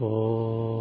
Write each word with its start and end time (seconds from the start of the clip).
Oh. 0.00 0.71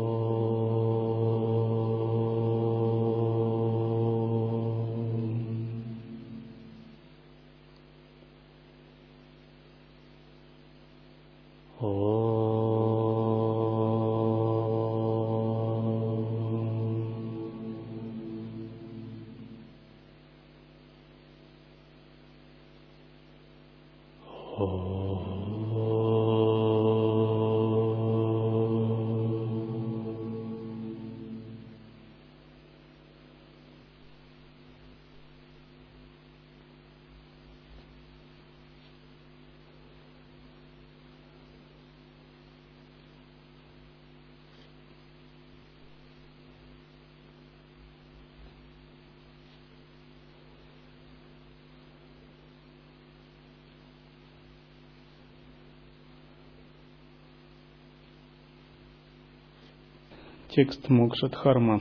Текст 60.54 60.90
Мокшадхарма. 60.90 61.80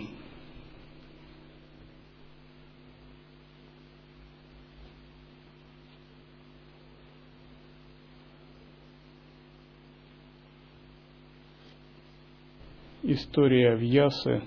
История 13.02 13.74
Вьясы 13.74 14.42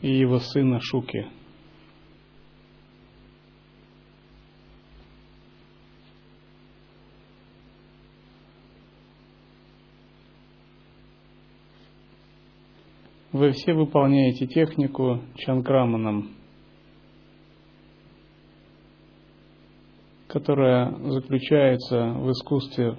и 0.00 0.10
его 0.10 0.38
сына 0.38 0.80
Шуки– 0.80 1.26
Вы 13.42 13.50
все 13.50 13.72
выполняете 13.74 14.46
технику 14.46 15.20
чанкраманом, 15.34 16.30
которая 20.28 20.94
заключается 21.10 22.12
в 22.12 22.30
искусстве 22.30 22.98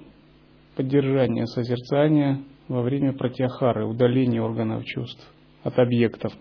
поддержания 0.75 1.45
созерцания 1.45 2.43
во 2.67 2.81
время 2.81 3.13
пратьяхары, 3.13 3.85
удаления 3.85 4.41
органов 4.41 4.83
чувств 4.83 5.25
от 5.63 5.79
объектов. 5.79 6.33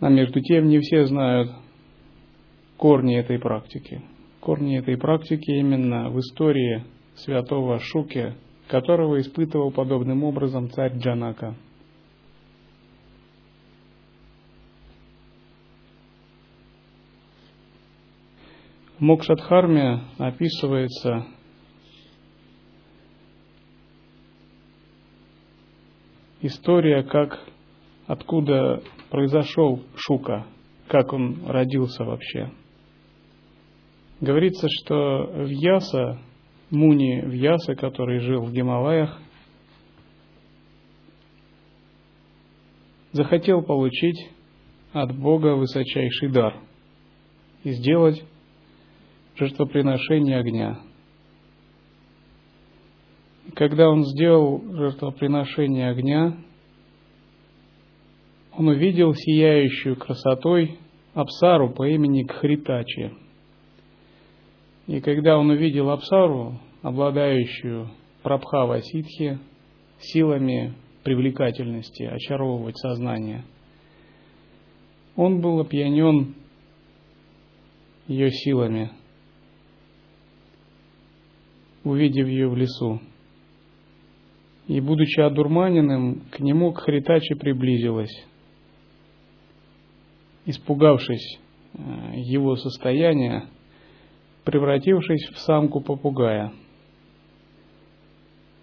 А 0.00 0.08
между 0.08 0.40
тем 0.40 0.66
не 0.66 0.80
все 0.80 1.06
знают 1.06 1.52
корни 2.78 3.16
этой 3.16 3.38
практики. 3.38 4.02
Корни 4.40 4.80
этой 4.80 4.96
практики 4.96 5.52
именно 5.52 6.10
в 6.10 6.18
истории 6.18 6.82
святого 7.14 7.78
Шуки– 7.78 8.34
которого 8.68 9.20
испытывал 9.20 9.70
подобным 9.70 10.24
образом 10.24 10.70
царь 10.70 10.96
Джанака. 10.98 11.54
В 18.98 19.02
Мокшадхарме 19.02 20.04
описывается 20.16 21.26
история, 26.40 27.02
как 27.02 27.38
откуда 28.06 28.82
произошел 29.10 29.82
Шука, 29.96 30.46
как 30.88 31.12
он 31.12 31.46
родился 31.46 32.04
вообще. 32.04 32.50
Говорится, 34.20 34.66
что 34.70 35.26
в 35.26 35.48
Яса 35.48 36.18
Муни 36.70 37.20
Вьяса, 37.24 37.76
который 37.76 38.18
жил 38.18 38.42
в 38.42 38.52
Гималаях, 38.52 39.20
захотел 43.12 43.62
получить 43.62 44.30
от 44.92 45.16
Бога 45.16 45.54
высочайший 45.54 46.28
дар 46.28 46.60
и 47.62 47.70
сделать 47.70 48.22
жертвоприношение 49.36 50.38
огня. 50.38 50.80
Когда 53.54 53.88
он 53.88 54.04
сделал 54.04 54.60
жертвоприношение 54.74 55.90
огня, 55.90 56.36
он 58.52 58.68
увидел 58.68 59.14
сияющую 59.14 59.96
красотой 59.96 60.78
Апсару 61.14 61.70
по 61.70 61.88
имени 61.88 62.24
Кхритачи– 62.24 63.12
и 64.86 65.00
когда 65.00 65.36
он 65.36 65.50
увидел 65.50 65.90
Апсару, 65.90 66.60
обладающую 66.82 67.90
Прабхава 68.22 68.80
Ситхи, 68.82 69.38
силами 69.98 70.74
привлекательности, 71.02 72.04
очаровывать 72.04 72.76
сознание, 72.78 73.44
он 75.16 75.40
был 75.40 75.60
опьянен 75.60 76.34
ее 78.06 78.30
силами, 78.30 78.92
увидев 81.82 82.28
ее 82.28 82.48
в 82.48 82.56
лесу. 82.56 83.00
И, 84.68 84.80
будучи 84.80 85.20
одурманенным, 85.20 86.22
к 86.30 86.40
нему 86.40 86.72
к 86.72 86.80
Хритаче 86.80 87.36
приблизилась. 87.36 88.12
Испугавшись 90.44 91.38
э, 91.74 91.78
его 92.16 92.56
состояния, 92.56 93.48
превратившись 94.46 95.28
в 95.34 95.38
самку 95.40 95.80
попугая. 95.80 96.52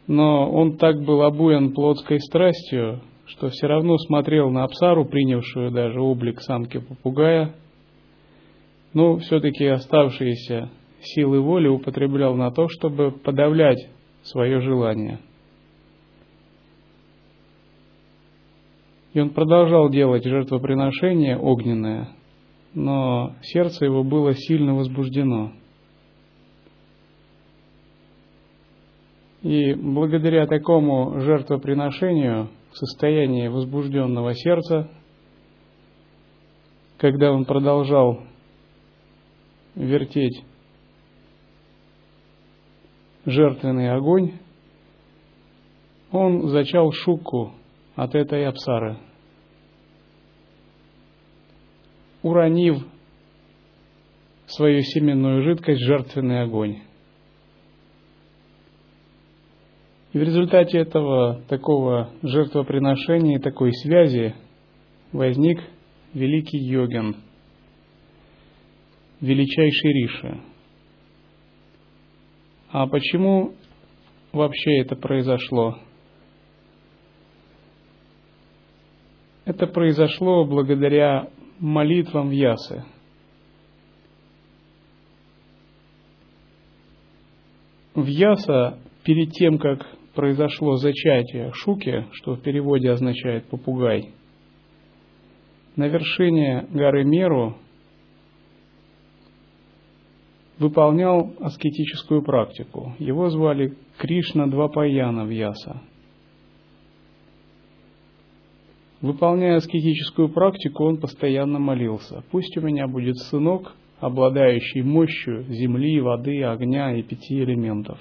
Но 0.08 0.50
он 0.50 0.78
так 0.78 1.04
был 1.04 1.22
обуян 1.22 1.74
плотской 1.74 2.20
страстью, 2.22 3.02
что 3.26 3.50
все 3.50 3.68
равно 3.68 3.98
смотрел 3.98 4.50
на 4.50 4.64
Апсару, 4.64 5.06
принявшую 5.06 5.72
даже 5.72 6.02
облик 6.02 6.42
самки 6.42 6.80
попугая, 6.80 7.56
но 8.94 9.18
все-таки 9.18 9.66
оставшиеся 9.66 10.70
силы 11.02 11.42
воли 11.42 11.68
употреблял 11.68 12.36
на 12.36 12.52
то, 12.52 12.70
чтобы 12.70 13.12
подавлять 13.12 13.90
свое 14.24 14.62
желание. 14.62 15.20
И 19.14 19.20
он 19.20 19.32
продолжал 19.32 19.90
делать 19.90 20.24
жертвоприношение 20.24 21.38
огненное, 21.38 22.10
но 22.74 23.34
сердце 23.42 23.86
его 23.86 24.04
было 24.04 24.34
сильно 24.34 24.76
возбуждено– 24.76 25.52
И 29.44 29.74
благодаря 29.74 30.48
такому 30.48 31.20
жертвоприношению 31.20 32.50
в 32.72 32.78
состоянии 32.78 33.50
возбужденного 33.50 34.34
сердца, 34.34 34.90
когда 36.98 37.34
он 37.34 37.44
продолжал 37.44 38.22
вертеть 39.76 40.46
жертвенный 43.26 43.92
огонь, 43.92 44.40
он 46.12 46.48
зачал 46.48 46.94
шуку 46.94 47.52
от 47.96 48.16
этой 48.16 48.48
апсары, 48.48 48.98
уронив 52.22 52.78
свою 54.46 54.84
семенную 54.84 55.44
жидкость 55.44 55.82
в 55.82 55.86
жертвенный 55.86 56.44
огонь. 56.44 56.80
И 60.14 60.18
в 60.18 60.22
результате 60.22 60.78
этого 60.78 61.42
такого 61.48 62.12
жертвоприношения, 62.22 63.40
такой 63.40 63.74
связи 63.74 64.36
возник 65.12 65.60
великий 66.14 66.60
йогин, 66.60 67.16
величайший 69.22 69.92
Риша. 69.92 70.40
А 72.70 72.86
почему 72.86 73.56
вообще 74.32 74.82
это 74.82 74.96
произошло? 74.96 75.80
Это 79.46 79.66
произошло 79.66 80.46
благодаря 80.46 81.28
молитвам 81.60 82.30
Вьясы. 82.30 82.86
Вьяса 87.96 88.80
перед 89.04 89.32
тем, 89.32 89.58
как 89.58 90.03
произошло 90.14 90.78
зачатие 90.78 91.52
Шуки, 91.54 92.06
что 92.12 92.36
в 92.36 92.42
переводе 92.42 92.92
означает 92.92 93.46
попугай, 93.46 94.14
на 95.76 95.88
вершине 95.88 96.68
горы 96.72 97.04
Меру 97.04 97.56
выполнял 100.60 101.34
аскетическую 101.40 102.22
практику. 102.22 102.94
Его 103.00 103.30
звали 103.30 103.76
Кришна 103.98 104.48
Двапаяна 104.48 105.26
Вьяса. 105.26 105.82
Выполняя 109.02 109.58
аскетическую 109.58 110.30
практику, 110.30 110.86
он 110.86 110.98
постоянно 110.98 111.60
молился. 111.60 112.24
Пусть 112.32 112.56
у 112.56 112.62
меня 112.62 112.88
будет 112.88 113.18
сынок, 113.18 113.76
обладающий 114.00 114.82
мощью 114.82 115.44
земли, 115.50 116.00
воды, 116.00 116.42
огня 116.44 116.96
и 116.96 117.02
пяти 117.02 117.44
элементов. 117.44 118.00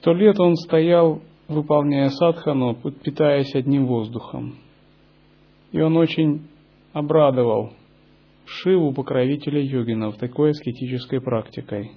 Сто 0.00 0.14
лет 0.14 0.40
он 0.40 0.56
стоял, 0.56 1.20
выполняя 1.46 2.08
садхану, 2.08 2.74
питаясь 2.74 3.54
одним 3.54 3.86
воздухом. 3.86 4.54
И 5.72 5.80
он 5.80 5.94
очень 5.98 6.48
обрадовал 6.94 7.74
Шиву, 8.46 8.94
покровителя 8.94 9.60
йогинов, 9.60 10.16
такой 10.16 10.52
аскетической 10.52 11.20
практикой. 11.20 11.90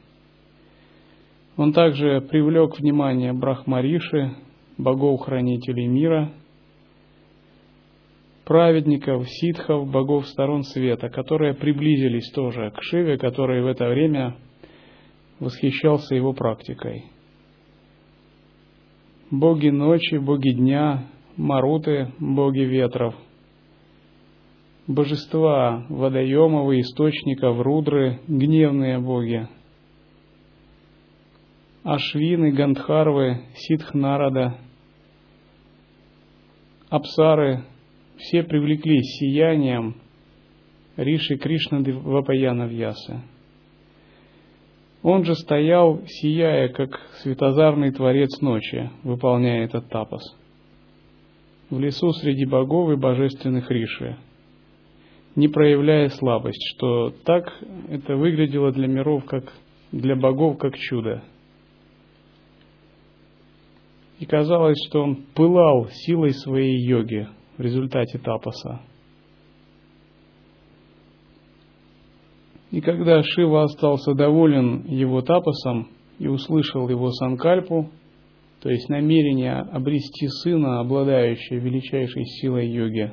Он 1.55 1.71
также 1.71 2.19
привлек 2.29 2.77
внимание 2.77 3.31
Брахмариши, 3.31 4.35
богов-хранителей 4.77 5.87
мира, 5.87 6.33
праведников, 8.43 9.29
ситхов, 9.29 9.89
богов 9.89 10.27
сторон 10.27 10.63
света, 10.63 11.07
которые 11.07 11.53
приблизились 11.53 12.29
тоже 12.31 12.69
к 12.71 12.83
Шиве, 12.83 13.17
который 13.17 13.63
в 13.63 13.67
это 13.67 13.87
время 13.87 14.35
восхищался 15.39 16.15
его 16.15 16.33
практикой. 16.33 17.12
Боги 19.33 19.69
ночи, 19.69 20.17
боги 20.17 20.51
дня, 20.51 21.07
маруты, 21.37 22.13
боги 22.19 22.59
ветров, 22.59 23.15
божества 24.85 25.87
водоемов 25.89 26.71
и 26.71 26.81
источников, 26.81 27.59
рудры, 27.59 28.19
гневные 28.27 28.99
боги– 28.99 29.47
Ашвины, 31.83 32.51
Гандхарвы, 32.51 33.41
Ситхнарада, 33.55 34.55
Апсары, 36.89 37.65
все 38.17 38.43
привлеклись 38.43 39.17
сиянием 39.19 39.95
Риши 40.95 41.37
Кришна 41.37 41.79
Вапаяна 41.79 42.67
Вьясы. 42.67 43.21
Он 45.03 45.23
же 45.25 45.35
стоял, 45.35 46.01
сияя, 46.07 46.69
как 46.69 46.99
светозарный 47.21 47.91
творец 47.91 48.41
ночи, 48.41 48.89
выполняя 49.03 49.65
этот 49.65 49.89
тапос. 49.89 50.23
В 51.69 51.79
лесу 51.79 52.11
среди 52.13 52.45
богов 52.45 52.91
и 52.91 52.95
божественных 52.95 53.69
Риши, 53.69 54.17
не 55.35 55.47
проявляя 55.47 56.09
слабость, 56.09 56.63
что 56.75 57.11
так 57.25 57.53
это 57.89 58.15
выглядело 58.15 58.71
для 58.71 58.87
миров, 58.87 59.25
как 59.25 59.53
для 59.91 60.15
богов, 60.15 60.57
как 60.57 60.77
чудо– 60.77 61.23
и 64.23 64.25
казалось, 64.25 64.77
что 64.87 65.01
он 65.01 65.17
пылал 65.35 65.89
силой 65.91 66.31
своей 66.31 66.79
йоги 66.87 67.27
в 67.57 67.61
результате 67.61 68.19
тапаса. 68.19 68.79
И 72.73 72.81
когда 72.81 73.21
Шива 73.21 73.65
остался 73.65 74.15
доволен 74.15 74.87
его 74.87 75.21
тапасом 75.21 75.89
и 76.17 76.27
услышал 76.27 76.89
его 76.89 77.11
санкальпу, 77.11 77.91
то 78.63 78.69
есть 78.71 78.89
намерение 78.89 79.59
обрести 79.59 80.27
сына, 80.27 80.79
обладающего 80.79 81.59
величайшей 81.59 82.25
силой 82.25 82.67
йоги, 82.67 83.11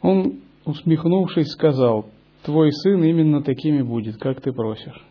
он, 0.00 0.42
усмехнувшись, 0.64 1.48
сказал, 1.48 2.06
«Твой 2.44 2.70
сын 2.70 3.02
именно 3.02 3.42
такими 3.42 3.82
будет, 3.82 4.18
как 4.18 4.40
ты 4.40 4.52
просишь» 4.52 5.04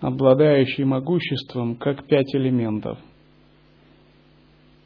обладающий 0.00 0.84
могуществом, 0.84 1.76
как 1.76 2.06
пять 2.06 2.34
элементов. 2.34 2.98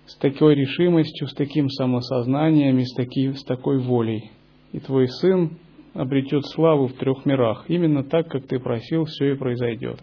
С 0.06 0.16
такой 0.16 0.56
решимостью, 0.56 1.28
с 1.28 1.34
таким 1.34 1.68
самосознанием 1.68 2.78
и 2.78 2.84
с, 2.84 2.92
таки, 2.94 3.32
с 3.32 3.44
такой 3.44 3.78
волей. 3.78 4.32
И 4.72 4.80
твой 4.80 5.06
сын 5.06 5.56
обретет 5.94 6.44
славу 6.46 6.88
в 6.88 6.94
трех 6.94 7.24
мирах. 7.24 7.64
Именно 7.68 8.04
так, 8.04 8.28
как 8.28 8.46
ты 8.46 8.58
просил, 8.58 9.04
все 9.04 9.32
и 9.32 9.36
произойдет. 9.36 10.02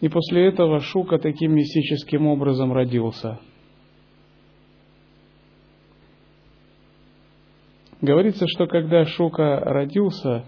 И 0.00 0.08
после 0.08 0.46
этого 0.46 0.80
Шука 0.80 1.18
таким 1.18 1.54
мистическим 1.54 2.26
образом 2.26 2.72
родился. 2.72 3.38
Говорится, 8.00 8.46
что 8.48 8.66
когда 8.66 9.04
Шука 9.04 9.60
родился, 9.60 10.46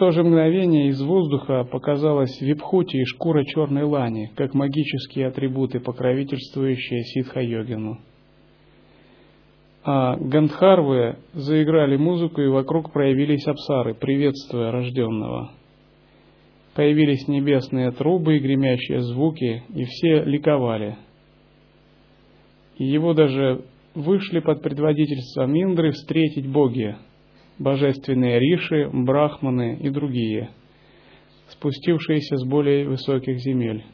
то 0.00 0.12
же 0.12 0.24
мгновение 0.24 0.88
из 0.88 1.02
воздуха 1.02 1.62
показалась 1.64 2.40
випхути 2.40 2.96
и 2.96 3.04
шкура 3.04 3.44
черной 3.44 3.82
лани, 3.82 4.32
как 4.34 4.54
магические 4.54 5.26
атрибуты, 5.26 5.78
покровительствующие 5.78 7.04
ситха-йогину. 7.04 7.98
А 9.84 10.16
гандхарвы 10.16 11.18
заиграли 11.34 11.98
музыку, 11.98 12.40
и 12.40 12.48
вокруг 12.48 12.94
проявились 12.94 13.46
апсары, 13.46 13.92
приветствуя 13.92 14.70
рожденного. 14.70 15.50
Появились 16.74 17.28
небесные 17.28 17.90
трубы 17.90 18.38
и 18.38 18.40
гремящие 18.40 19.02
звуки, 19.02 19.64
и 19.68 19.84
все 19.84 20.24
ликовали. 20.24 20.96
И 22.78 22.86
его 22.86 23.12
даже 23.12 23.66
вышли 23.94 24.40
под 24.40 24.62
предводительством 24.62 25.54
Индры 25.54 25.90
встретить 25.90 26.50
боги, 26.50 26.96
божественные 27.60 28.40
риши, 28.40 28.88
брахманы 28.92 29.76
и 29.76 29.90
другие, 29.90 30.50
спустившиеся 31.48 32.38
с 32.38 32.44
более 32.44 32.88
высоких 32.88 33.38
земель. 33.38 33.84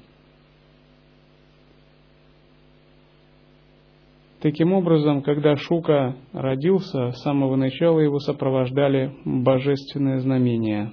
Таким 4.41 4.73
образом, 4.73 5.23
когда 5.23 5.57
Шука 5.57 6.15
родился, 6.33 7.11
с 7.11 7.23
самого 7.23 7.57
начала 7.57 7.99
его 7.99 8.21
сопровождали 8.21 9.13
божественные 9.25 10.21
знамения. 10.21 10.93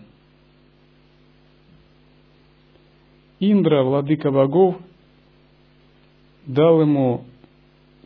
Индра, 3.40 3.84
владыка 3.84 4.32
богов, 4.32 4.78
дал 6.48 6.82
ему 6.82 7.26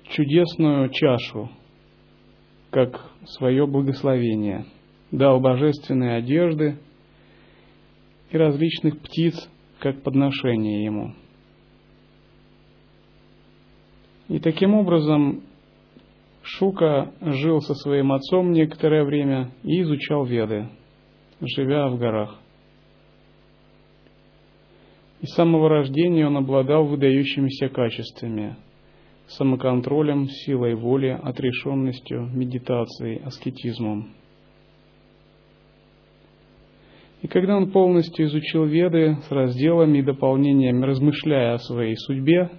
чудесную 0.10 0.90
чашу, 0.90 1.50
как 2.72 3.07
свое 3.32 3.66
благословение, 3.68 4.66
дал 5.12 5.40
божественные 5.40 6.18
одежды 6.18 6.78
и 8.32 8.38
различных 8.38 9.00
птиц, 9.00 9.50
как 9.80 10.02
подношение 10.02 10.84
ему. 10.84 11.14
И 14.28 14.40
таким 14.40 14.74
образом 14.74 15.44
Шука 16.42 17.14
жил 17.22 17.62
со 17.62 17.74
своим 17.76 18.12
отцом 18.12 18.52
некоторое 18.52 19.04
время 19.04 19.52
и 19.64 19.82
изучал 19.82 20.26
Веды, 20.26 20.70
живя 21.42 21.88
в 21.90 21.98
горах. 21.98 22.40
И 25.22 25.26
с 25.26 25.34
самого 25.34 25.70
рождения 25.70 26.28
он 26.28 26.38
обладал 26.38 26.86
выдающимися 26.86 27.70
качествами– 27.70 28.56
самоконтролем, 29.28 30.28
силой 30.28 30.76
воли, 30.76 31.20
отрешенностью, 31.22 32.28
медитацией, 32.34 33.22
аскетизмом. 33.24 34.14
И 37.22 37.28
когда 37.28 37.58
он 37.58 37.72
полностью 37.72 38.28
изучил 38.28 38.66
Веды 38.66 39.18
с 39.28 39.32
разделами 39.32 40.00
и 40.00 40.04
дополнениями, 40.04 40.86
размышляя 40.86 41.56
о 41.56 41.60
своей 41.60 41.96
судьбе, 41.96 42.50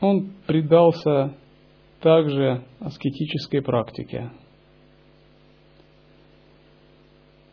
он 0.00 0.32
предался 0.46 1.34
также 2.00 2.64
аскетической 2.80 3.62
практике– 3.62 4.30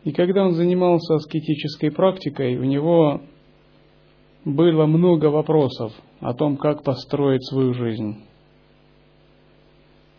И 0.06 0.12
когда 0.12 0.44
он 0.44 0.52
занимался 0.52 1.16
аскетической 1.16 1.90
практикой, 1.90 2.56
у 2.58 2.62
него 2.62 3.22
было 4.44 4.86
много 4.86 5.26
вопросов 5.26 5.92
о 6.20 6.32
том, 6.32 6.58
как 6.58 6.84
построить 6.84 7.44
свою 7.44 7.74
жизнь. 7.74 8.14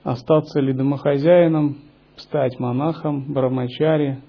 Остаться 0.03 0.59
ли 0.59 0.73
домохозяином, 0.73 1.77
стать 2.17 2.59
монахом, 2.59 3.31
брамачари, 3.31 4.19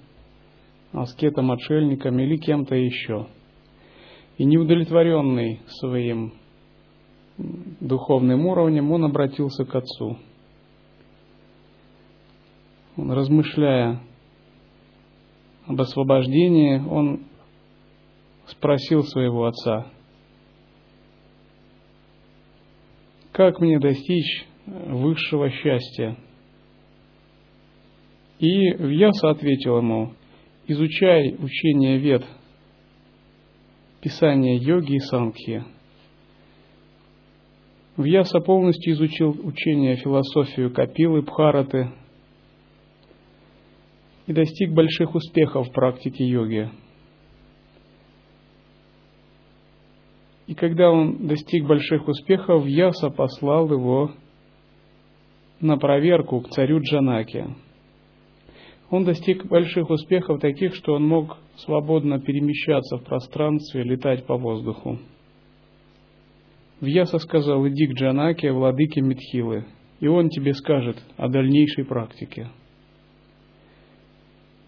аскетом-отшельником 0.93 2.17
или 2.19 2.37
кем-то 2.37 2.75
еще. 2.75 3.27
И 4.37 4.45
неудовлетворенный 4.45 5.59
своим 5.67 6.35
духовным 7.37 8.45
уровнем, 8.45 8.93
он 8.93 9.03
обратился 9.03 9.65
к 9.65 9.75
Отцу. 9.75 10.15
Он, 12.95 13.11
размышляя 13.11 13.99
об 15.69 15.79
освобождении, 15.79 16.79
он 16.79 17.27
спросил 18.47 19.03
своего 19.03 19.45
отца, 19.45 19.85
как 23.31 23.59
мне 23.59 23.79
достичь 23.79 24.45
высшего 24.65 25.51
счастья? 25.51 26.17
И 28.39 28.71
Вьяса 28.71 29.29
ответил 29.29 29.77
ему, 29.77 30.13
изучай 30.65 31.35
учение 31.35 31.99
вет, 31.99 32.25
писание 34.01 34.55
йоги 34.57 34.95
и 34.95 34.99
санкхи. 34.99 35.63
Вьяса 37.95 38.39
полностью 38.39 38.93
изучил 38.93 39.39
учение 39.43 39.97
философию 39.97 40.73
Капилы, 40.73 41.21
Бхараты 41.21 41.91
и 44.29 44.33
достиг 44.33 44.71
больших 44.73 45.15
успехов 45.15 45.67
в 45.67 45.71
практике 45.71 46.23
йоги. 46.23 46.69
И 50.45 50.53
когда 50.53 50.91
он 50.91 51.25
достиг 51.25 51.65
больших 51.65 52.07
успехов, 52.07 52.67
Яса 52.67 53.09
послал 53.09 53.71
его 53.71 54.11
на 55.59 55.77
проверку 55.77 56.41
к 56.41 56.49
царю 56.49 56.79
Джанаке. 56.79 57.55
Он 58.91 59.03
достиг 59.03 59.47
больших 59.47 59.89
успехов 59.89 60.39
таких, 60.39 60.75
что 60.75 60.93
он 60.93 61.07
мог 61.07 61.37
свободно 61.55 62.19
перемещаться 62.19 62.97
в 62.97 63.03
пространстве, 63.03 63.81
летать 63.81 64.27
по 64.27 64.37
воздуху. 64.37 64.99
Вьяса 66.81 67.17
сказал, 67.17 67.67
иди 67.67 67.87
к 67.87 67.93
Джанаке, 67.93 68.51
владыке 68.51 69.01
Митхилы, 69.01 69.65
и 69.99 70.07
он 70.07 70.29
тебе 70.29 70.53
скажет 70.53 70.97
о 71.17 71.29
дальнейшей 71.29 71.83
практике. 71.83 72.49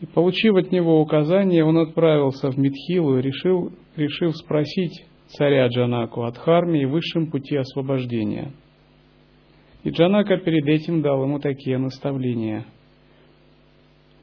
И 0.01 0.07
получив 0.07 0.55
от 0.55 0.71
него 0.71 0.99
указание, 0.99 1.63
он 1.63 1.77
отправился 1.77 2.49
в 2.49 2.57
Митхилу 2.57 3.19
и 3.19 3.21
решил, 3.21 3.71
решил 3.95 4.33
спросить 4.33 5.05
царя 5.27 5.67
Джанаку 5.67 6.23
о 6.23 6.31
Дхарме 6.31 6.81
и 6.81 6.85
высшем 6.85 7.29
пути 7.29 7.55
освобождения. 7.55 8.51
И 9.83 9.91
Джанака 9.91 10.37
перед 10.37 10.67
этим 10.67 11.03
дал 11.03 11.23
ему 11.23 11.39
такие 11.39 11.77
наставления. 11.77 12.65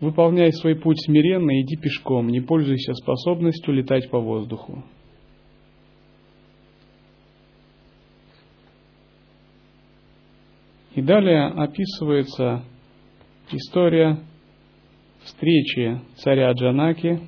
Выполняй 0.01 0.53
свой 0.53 0.75
путь 0.75 1.01
смиренно, 1.05 1.61
иди 1.61 1.77
пешком, 1.77 2.29
не 2.29 2.41
пользуйся 2.41 2.93
способностью 2.95 3.73
летать 3.73 4.11
по 4.11 4.19
воздуху. 4.19 4.85
И 10.95 11.03
далее 11.03 11.47
описывается 11.47 12.65
история 13.53 14.19
встречи 15.29 16.01
царя 16.17 16.51
Джанаки 16.53 17.21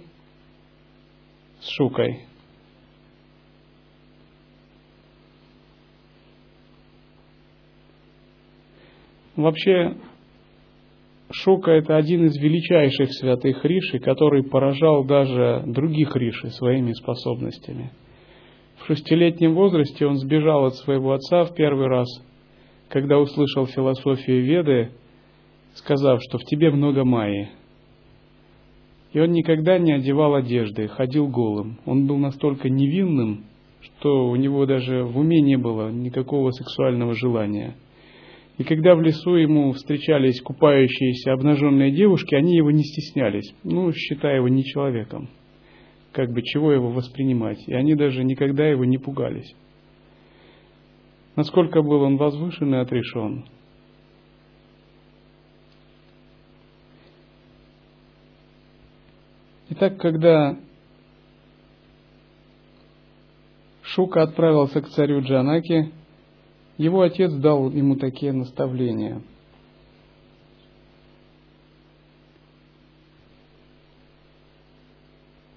с 1.61 1.69
Шукой. 1.69 2.25
Вообще, 9.37 9.97
Шука– 11.30 11.71
это 11.73 11.97
один 11.97 12.26
из 12.26 12.37
величайших 12.37 13.12
святых 13.12 13.64
риши, 13.64 14.00
который 14.00 14.42
поражал 14.42 15.04
даже 15.04 15.62
других 15.66 16.16
риши 16.16 16.50
своими 16.50 16.92
способностями. 16.92 17.92
В 18.78 18.87
шестилетнем 18.87 19.54
возрасте 19.54 20.07
он 20.07 20.16
сбежал 20.16 20.64
от 20.64 20.75
своего 20.76 21.12
отца 21.12 21.45
в 21.45 21.54
первый 21.54 21.87
раз, 21.87 22.09
когда 22.88 23.19
услышал 23.19 23.66
философию 23.66 24.42
Веды, 24.45 24.90
сказав, 25.75 26.21
что 26.23 26.38
в 26.38 26.45
тебе 26.45 26.71
много 26.71 27.04
майи. 27.04 27.50
И 29.12 29.21
он 29.21 29.33
никогда 29.33 29.79
не 29.79 29.93
одевал 29.93 30.35
одежды, 30.35 30.88
ходил 30.88 31.29
голым. 31.29 31.79
Он 31.85 32.07
был 32.07 32.17
настолько 32.19 32.69
невинным, 32.69 33.45
что 33.81 34.29
у 34.29 34.37
него 34.37 34.67
даже 34.67 35.05
в 35.05 35.19
уме 35.19 35.40
не 35.40 35.57
было 35.57 35.90
никакого 35.90 36.50
сексуального 36.50 37.14
желания– 37.14 37.76
и 38.61 38.62
когда 38.62 38.95
в 38.95 39.00
лесу 39.00 39.37
ему 39.37 39.73
встречались 39.73 40.43
купающиеся 40.43 41.33
обнаженные 41.33 41.93
девушки, 41.93 42.35
они 42.35 42.57
его 42.57 42.71
не 42.71 42.85
стеснялись, 42.85 43.55
ну, 43.64 43.90
считая 43.90 44.37
его 44.37 44.49
не 44.49 44.64
человеком. 44.64 45.31
Как 46.12 46.31
бы 46.31 46.43
чего 46.43 46.71
его 46.71 46.90
воспринимать. 46.90 47.67
И 47.67 47.73
они 47.73 47.95
даже 47.95 48.23
никогда 48.23 48.67
его 48.67 48.85
не 48.85 48.99
пугались. 48.99 49.50
Насколько 51.37 51.81
был 51.81 52.02
он 52.02 52.19
возвышен 52.19 52.75
и 52.75 52.76
отрешен. 52.76 53.47
Итак, 59.82 59.96
когда 59.96 60.58
Шука 63.80 64.25
отправился 64.25 64.82
к 64.82 64.90
царю 64.90 65.22
Джанаки, 65.22 65.90
его 66.76 67.00
отец 67.00 67.32
дал 67.32 67.70
ему 67.70 67.96
такие 67.96 68.34
наставления. 68.34 69.22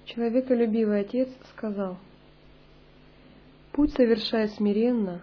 Человеколюбивый 0.06 1.00
отец 1.00 1.28
сказал, 1.50 1.98
«Путь 3.72 3.92
совершай 3.92 4.48
смиренно, 4.48 5.20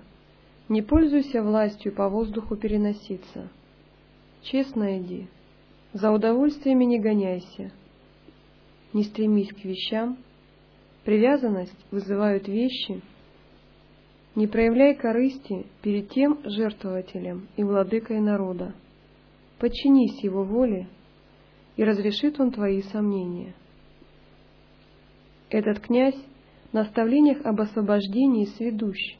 не 0.70 0.84
пользуйся 0.84 1.41
властью 1.41 1.91
по 1.91 2.08
воздуху 2.08 2.55
переноситься. 2.55 3.50
Честно 4.43 5.00
иди, 5.00 5.27
за 5.91 6.12
удовольствиями 6.12 6.84
не 6.84 7.00
гоняйся, 7.00 7.72
не 8.93 9.03
стремись 9.03 9.51
к 9.53 9.63
вещам, 9.63 10.17
привязанность 11.03 11.75
вызывают 11.91 12.48
вещи, 12.48 13.01
не 14.36 14.48
проявляй 14.48 14.95
корысти 14.95 15.65
перед 15.81 16.10
тем 16.10 16.39
жертвователем 16.43 17.48
и 17.57 17.63
владыкой 17.63 18.19
народа. 18.19 18.74
Подчинись 19.60 20.24
его 20.24 20.43
воле, 20.43 20.88
и 21.75 21.83
разрешит 21.83 22.39
он 22.39 22.51
твои 22.51 22.81
сомнения. 22.81 23.53
Этот 25.50 25.79
князь 25.79 26.17
в 26.71 26.74
наставлениях 26.74 27.45
об 27.45 27.60
освобождении 27.60 28.45
сведущ, 28.45 29.17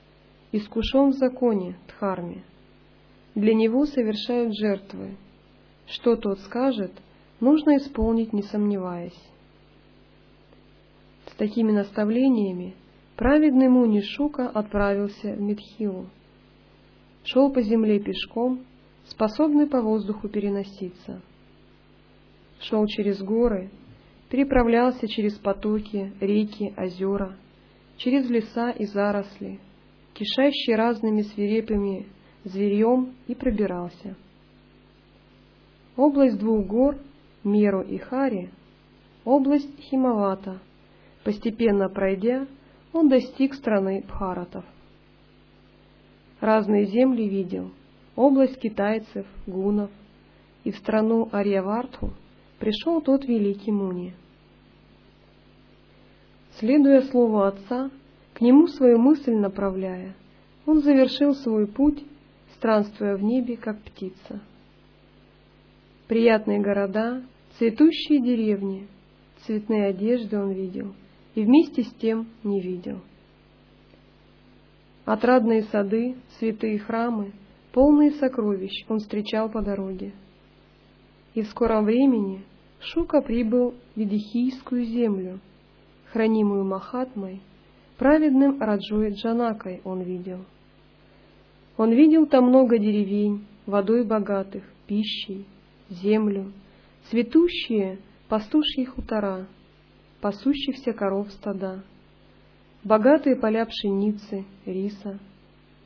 искушен 0.52 1.12
в 1.12 1.16
законе 1.16 1.78
Дхарме. 1.88 2.44
Для 3.36 3.54
него 3.54 3.86
совершают 3.86 4.56
жертвы. 4.56 5.18
Что 5.88 6.16
тот 6.16 6.40
скажет, 6.42 6.92
нужно 7.40 7.78
исполнить, 7.78 8.34
не 8.34 8.44
сомневаясь. 8.44 9.31
Такими 11.42 11.72
наставлениями 11.72 12.76
Праведный 13.16 13.68
Муни 13.68 14.02
Шука 14.02 14.48
отправился 14.48 15.34
в 15.34 15.42
Мидхилу. 15.42 16.06
Шел 17.24 17.52
по 17.52 17.64
земле 17.64 18.00
пешком, 18.00 18.60
способный 19.06 19.66
по 19.66 19.82
воздуху 19.82 20.30
переноситься. 20.30 21.20
Шел 22.60 22.86
через 22.86 23.24
горы, 23.24 23.72
переправлялся 24.30 25.08
через 25.08 25.34
потоки, 25.40 26.14
реки, 26.22 26.76
озера, 26.78 27.36
через 27.98 28.30
леса 28.30 28.70
и 28.70 28.86
заросли, 28.86 29.60
кишащие 30.14 30.76
разными 30.76 31.24
свирепыми 31.24 32.06
зверьем, 32.44 33.16
и 33.26 33.34
пробирался. 33.34 34.16
Область 35.98 36.38
двух 36.38 36.68
гор, 36.68 37.00
Меру 37.44 37.82
и 37.82 37.98
Хари, 37.98 38.52
область 39.26 39.76
Химавата, 39.80 40.60
постепенно 41.24 41.90
пройдя, 41.90 42.48
он 42.94 43.10
достиг 43.10 43.54
страны 43.54 44.04
Бхаратов. 44.08 44.66
Разные 46.40 46.86
земли 46.86 47.28
видел, 47.28 47.72
область 48.16 48.60
китайцев, 48.60 49.26
гунов, 49.46 49.92
и 50.64 50.72
в 50.72 50.78
страну 50.78 51.30
Арьявартху 51.32 52.12
пришел 52.60 53.02
тот 53.02 53.26
великий 53.26 53.72
Муни. 53.72 54.14
Следуя 56.60 57.02
слову 57.04 57.42
отца, 57.42 57.90
к 58.34 58.42
нему 58.42 58.68
свою 58.68 59.00
мысль 59.00 59.34
направляя, 59.34 60.14
он 60.66 60.82
завершил 60.82 61.34
свой 61.36 61.68
путь, 61.68 62.04
странствуя 62.56 63.16
в 63.16 63.24
небе, 63.24 63.58
как 63.58 63.80
птица. 63.82 64.42
Приятные 66.08 66.60
города, 66.60 67.24
цветущие 67.58 68.22
деревни, 68.22 68.88
цветные 69.46 69.88
одежды 69.88 70.38
он 70.38 70.52
видел— 70.52 70.94
и 71.36 71.44
вместе 71.44 71.84
с 71.84 71.94
тем 71.96 72.28
не 72.44 72.62
видел. 72.62 73.02
Отрадные 75.06 75.64
сады, 75.64 76.16
святые 76.38 76.80
храмы, 76.80 77.34
полные 77.72 78.12
сокровищ 78.12 78.86
он 78.88 79.00
встречал 79.00 79.50
по 79.50 79.62
дороге. 79.62 80.14
И 81.34 81.42
в 81.42 81.48
скором 81.48 81.86
времени 81.86 82.44
Шука 82.80 83.22
прибыл 83.22 83.72
в 83.72 84.00
Видихийскую 84.00 84.86
землю, 84.86 85.40
хранимую 86.12 86.66
Махатмой, 86.66 87.42
праведным 87.98 88.60
Раджой 88.60 89.14
Джанакой 89.14 89.82
он 89.84 90.02
видел. 90.02 90.46
Он 91.78 91.92
видел 91.92 92.26
там 92.26 92.46
много 92.46 92.78
деревень, 92.78 93.46
водой 93.66 94.04
богатых, 94.04 94.64
пищей, 94.88 95.46
землю, 95.90 96.52
цветущие 97.10 98.00
пастушьи 98.28 98.86
хутора, 98.86 99.48
пасущихся 100.22 100.94
коров 100.94 101.32
стада, 101.32 101.84
богатые 102.84 103.36
поля 103.36 103.66
пшеницы, 103.66 104.46
риса, 104.66 105.20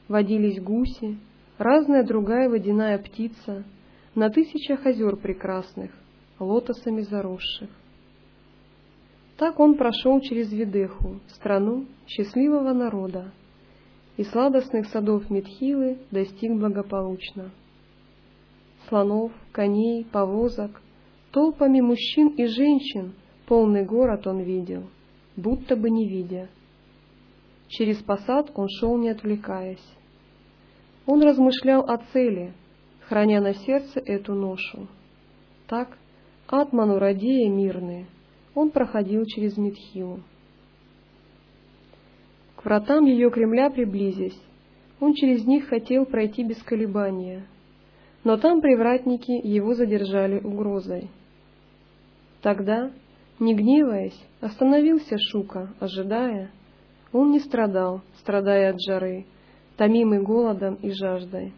водились 0.08 0.62
гуси, 0.62 1.18
разная 1.58 2.04
другая 2.04 2.50
водяная 2.50 3.00
птица, 3.00 3.64
на 4.14 4.30
тысячах 4.30 4.86
озер 4.86 5.16
прекрасных, 5.16 5.92
лотосами 6.40 7.02
заросших. 7.02 7.70
Так 9.38 9.60
он 9.60 9.76
прошел 9.76 10.20
через 10.22 10.52
Видеху, 10.52 11.20
страну 11.28 11.86
счастливого 12.08 12.74
народа, 12.74 13.32
и 14.16 14.24
сладостных 14.24 14.88
садов 14.88 15.30
Медхилы 15.30 15.98
достиг 16.12 16.54
благополучно. 16.54 17.52
Слонов, 18.88 19.32
коней, 19.52 20.06
повозок, 20.06 20.82
толпами 21.32 21.82
мужчин 21.82 22.30
и 22.30 22.46
женщин 22.46 23.14
полный 23.48 23.86
город 23.86 24.28
он 24.28 24.42
видел, 24.42 24.84
будто 25.36 25.76
бы 25.76 25.90
не 25.90 26.08
видя. 26.08 26.50
Через 27.68 27.98
посад 27.98 28.52
он 28.56 28.68
шел, 28.70 28.98
не 28.98 29.10
отвлекаясь. 29.10 29.86
Он 31.06 31.22
размышлял 31.22 31.82
о 31.82 31.98
цели, 32.14 32.54
храня 33.08 33.42
на 33.42 33.54
сердце 33.54 34.00
эту 34.00 34.34
ношу. 34.34 34.88
Так, 35.68 35.98
Атману 36.48 37.00
радея 37.00 37.50
мирные, 37.50 38.06
он 38.54 38.70
проходил 38.70 39.26
через 39.26 39.58
Медхилу. 39.58 40.20
К 42.56 42.66
вратам 42.66 43.06
ее 43.06 43.32
Кремля 43.32 43.72
приблизясь, 43.72 44.40
он 45.00 45.14
через 45.14 45.46
них 45.46 45.68
хотел 45.68 46.06
пройти 46.06 46.44
без 46.44 46.62
колебания, 46.62 47.48
но 48.24 48.38
там 48.38 48.62
привратники 48.62 49.32
его 49.32 49.74
задержали 49.74 50.40
угрозой. 50.40 51.10
Тогда, 52.42 52.92
не 53.40 53.54
гневаясь, 53.54 54.20
остановился 54.40 55.18
Шука, 55.18 55.74
ожидая. 55.80 56.52
Он 57.12 57.32
не 57.32 57.40
страдал, 57.40 58.02
страдая 58.20 58.72
от 58.72 58.82
жары, 58.82 59.26
томимый 59.78 60.22
голодом 60.22 60.76
и 60.76 60.92
жаждой. 60.92 61.54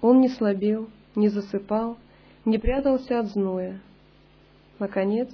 Он 0.00 0.20
не 0.20 0.28
слабел, 0.28 0.88
не 1.14 1.28
засыпал, 1.28 1.96
не 2.44 2.58
прятался 2.58 3.20
от 3.20 3.26
зноя. 3.26 3.80
Наконец, 4.78 5.30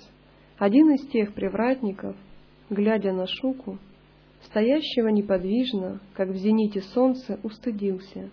один 0.58 0.90
из 0.92 1.06
тех 1.08 1.34
привратников, 1.34 2.16
глядя 2.70 3.12
на 3.12 3.26
Шуку, 3.26 3.78
стоящего 4.42 5.08
неподвижно, 5.08 6.00
как 6.14 6.28
в 6.28 6.36
зените 6.36 6.82
солнца, 6.82 7.38
устыдился. 7.42 8.30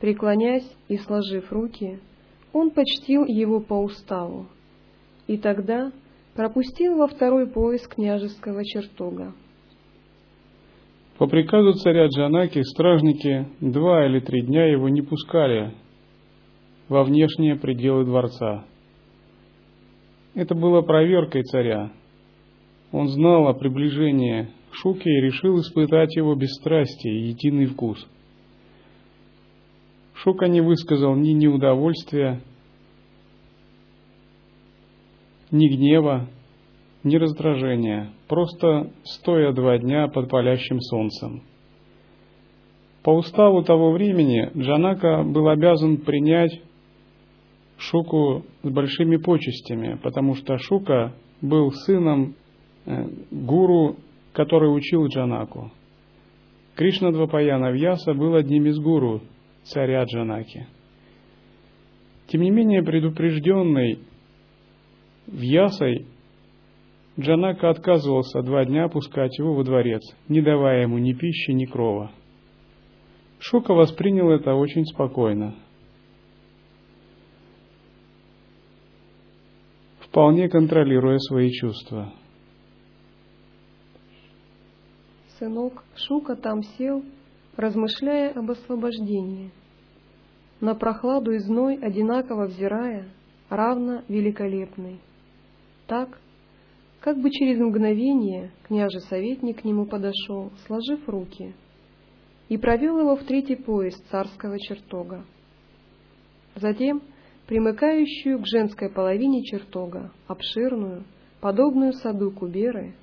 Преклонясь 0.00 0.68
и 0.88 0.96
сложив 0.98 1.50
руки, 1.50 1.98
он 2.52 2.70
почтил 2.70 3.24
его 3.24 3.60
по 3.60 3.74
уставу, 3.74 4.46
и 5.26 5.38
тогда 5.38 5.92
пропустил 6.34 6.96
во 6.96 7.06
второй 7.06 7.46
пояс 7.46 7.86
княжеского 7.86 8.64
чертога. 8.64 9.34
По 11.18 11.26
приказу 11.28 11.74
царя 11.74 12.06
Джанаки 12.06 12.62
стражники 12.62 13.46
два 13.60 14.06
или 14.06 14.20
три 14.20 14.42
дня 14.42 14.66
его 14.66 14.88
не 14.88 15.02
пускали 15.02 15.74
во 16.88 17.04
внешние 17.04 17.56
пределы 17.56 18.04
дворца. 18.04 18.64
Это 20.34 20.54
было 20.54 20.82
проверкой 20.82 21.42
царя. 21.42 21.92
Он 22.90 23.08
знал 23.08 23.46
о 23.46 23.54
приближении 23.54 24.48
Шуки 24.72 25.08
и 25.08 25.20
решил 25.20 25.60
испытать 25.60 26.16
его 26.16 26.34
бесстрастие 26.34 27.14
и 27.14 27.28
единый 27.28 27.66
вкус. 27.66 28.04
Шука 30.14 30.48
не 30.48 30.60
высказал 30.60 31.14
ни 31.14 31.30
неудовольствия, 31.30 32.40
ни 35.54 35.68
гнева, 35.68 36.26
ни 37.04 37.14
раздражения, 37.16 38.10
просто 38.26 38.90
стоя 39.04 39.52
два 39.52 39.78
дня 39.78 40.08
под 40.08 40.28
палящим 40.28 40.80
солнцем. 40.80 41.42
По 43.04 43.10
уставу 43.10 43.62
того 43.62 43.92
времени 43.92 44.50
Джанака 44.56 45.22
был 45.22 45.48
обязан 45.48 45.98
принять 45.98 46.60
Шуку 47.76 48.44
с 48.62 48.68
большими 48.68 49.16
почестями, 49.16 49.98
потому 50.02 50.34
что 50.34 50.58
Шука 50.58 51.14
был 51.40 51.70
сыном 51.70 52.34
э, 52.86 53.06
гуру, 53.30 53.96
который 54.32 54.74
учил 54.74 55.06
Джанаку. 55.06 55.70
Кришна 56.74 57.12
Двапаяна 57.12 57.70
Вьяса 57.70 58.14
был 58.14 58.34
одним 58.34 58.66
из 58.66 58.78
гуру 58.78 59.22
царя 59.64 60.02
Джанаки. 60.04 60.66
Тем 62.28 62.40
не 62.40 62.50
менее, 62.50 62.82
предупрежденный 62.82 63.98
Вьясой, 65.26 66.06
Джанака 67.18 67.70
отказывался 67.70 68.42
два 68.42 68.64
дня 68.64 68.88
пускать 68.88 69.38
его 69.38 69.54
во 69.54 69.64
дворец, 69.64 70.02
не 70.28 70.42
давая 70.42 70.82
ему 70.82 70.98
ни 70.98 71.12
пищи, 71.12 71.52
ни 71.52 71.64
крова. 71.64 72.10
Шука 73.38 73.74
воспринял 73.74 74.30
это 74.30 74.54
очень 74.54 74.84
спокойно– 74.84 75.54
вполне 80.14 80.48
контролируя 80.48 81.18
свои 81.18 81.50
чувства. 81.50 82.12
Сынок 85.40 85.82
Шука 85.96 86.36
там 86.36 86.62
сел, 86.62 87.02
размышляя 87.56 88.30
об 88.30 88.48
освобождении. 88.48 89.50
На 90.60 90.76
прохладу 90.76 91.32
и 91.32 91.38
зной 91.38 91.80
одинаково 91.82 92.46
взирая, 92.46 93.08
равно 93.48 94.02
великолепный. 94.06 95.00
Так, 95.86 96.18
как 97.00 97.18
бы 97.18 97.30
через 97.30 97.58
мгновение 97.58 98.50
княже-советник 98.66 99.60
к 99.60 99.64
нему 99.64 99.84
подошел, 99.84 100.50
сложив 100.66 101.06
руки, 101.08 101.54
и 102.48 102.56
провел 102.56 102.98
его 102.98 103.16
в 103.16 103.24
третий 103.24 103.56
пояс 103.56 103.94
царского 104.10 104.58
чертога. 104.58 105.24
Затем 106.54 107.02
примыкающую 107.46 108.38
к 108.38 108.46
женской 108.46 108.90
половине 108.90 109.42
чертога, 109.44 110.12
обширную, 110.26 111.04
подобную 111.40 111.92
саду 111.92 112.30
Куберы, 112.30 112.94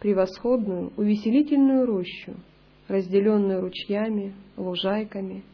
превосходную, 0.00 0.92
увеселительную 0.96 1.86
рощу, 1.86 2.34
разделенную 2.88 3.60
ручьями, 3.60 4.34
лужайками, 4.56 5.44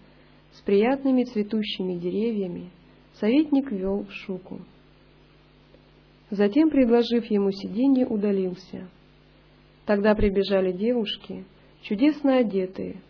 с 0.52 0.62
приятными 0.62 1.24
цветущими 1.24 1.98
деревьями, 1.98 2.70
советник 3.20 3.70
вел 3.70 4.06
шуку. 4.08 4.60
Затем, 6.30 6.70
предложив 6.70 7.24
ему 7.26 7.52
сиденье, 7.52 8.06
удалился. 8.06 8.88
Тогда 9.84 10.14
прибежали 10.14 10.72
девушки, 10.72 11.44
чудесно 11.82 12.38
одетые, 12.38 13.00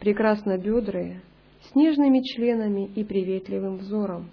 прекрасно 0.00 0.56
бедрые, 0.56 1.22
с 1.60 1.74
нежными 1.74 2.22
членами 2.22 2.90
и 2.94 3.04
приветливым 3.04 3.76
взором. 3.76 4.30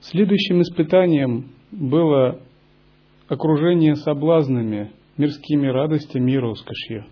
Следующим 0.00 0.62
испытанием 0.62 1.50
было 1.70 2.40
окружение 3.28 3.96
соблазнами, 3.96 4.92
мирскими 5.18 5.66
радостями 5.66 6.32
и 6.32 6.38
роскошью. 6.38 7.04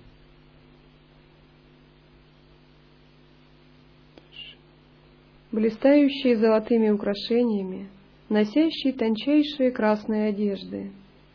Блистающие 5.53 6.37
золотыми 6.37 6.89
украшениями, 6.89 7.89
носящие 8.33 8.95
тончайшие 8.95 9.71
красные 9.71 10.31
одежды, 10.31 10.91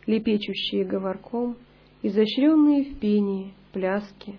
лепечущие 0.07 0.83
говорком, 0.83 1.55
изощренные 2.01 2.85
в 2.85 2.99
пении, 2.99 3.53
пляске, 3.71 4.33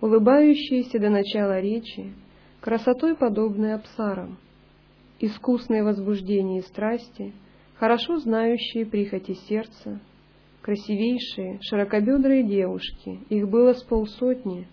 улыбающиеся 0.00 0.98
до 0.98 1.10
начала 1.10 1.60
речи, 1.60 2.14
красотой 2.60 3.14
подобные 3.14 3.74
абсарам— 3.74 4.38
искусные 5.20 5.82
возбуждения 5.82 6.60
и 6.60 6.62
страсти, 6.62 7.34
хорошо 7.74 8.16
знающие 8.16 8.86
прихоти 8.86 9.34
сердца, 9.46 10.00
красивейшие, 10.62 11.58
широкобедрые 11.60 12.42
девушки, 12.42 13.20
их 13.28 13.48
было 13.50 13.74
с 13.74 13.82
полсотни, 13.82 14.66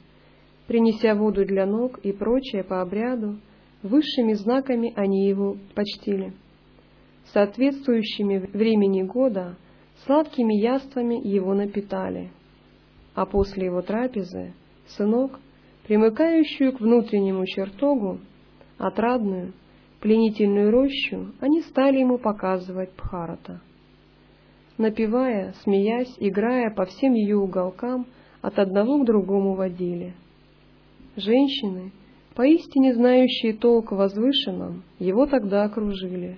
принеся 0.68 1.16
воду 1.16 1.46
для 1.46 1.66
ног 1.66 2.00
и 2.00 2.14
прочее 2.14 2.64
по 2.64 2.82
обряду, 2.82 3.40
высшими 3.84 4.34
знаками 4.34 4.94
они 4.96 5.28
его 5.28 5.58
почтили. 5.76 6.34
Соответствующими 7.34 8.38
времени 8.54 9.04
года 9.04 9.58
сладкими 10.06 10.54
яствами 10.54 11.16
его 11.28 11.54
напитали, 11.54 12.32
а 13.14 13.26
после 13.26 13.66
его 13.66 13.82
трапезы 13.82 14.54
сынок, 14.88 15.40
примыкающую 15.88 16.74
к 16.74 16.80
внутреннему 16.80 17.46
чертогу, 17.46 18.20
отрадную, 18.78 19.54
пленительную 20.02 20.72
рощу, 20.72 21.32
они 21.40 21.62
стали 21.62 22.00
ему 22.00 22.18
показывать 22.18 22.92
Бхарата. 22.96 23.62
Напевая, 24.78 25.54
смеясь, 25.64 26.14
играя 26.20 26.70
по 26.70 26.86
всем 26.86 27.14
ее 27.14 27.38
уголкам, 27.38 28.06
от 28.42 28.60
одного 28.60 29.02
к 29.02 29.06
другому 29.06 29.56
водили. 29.56 30.14
Женщины, 31.16 31.92
поистине 32.36 32.94
знающие 32.94 33.54
толк 33.54 33.92
возвышенном, 33.92 34.84
его 35.00 35.26
тогда 35.26 35.64
окружили. 35.64 36.38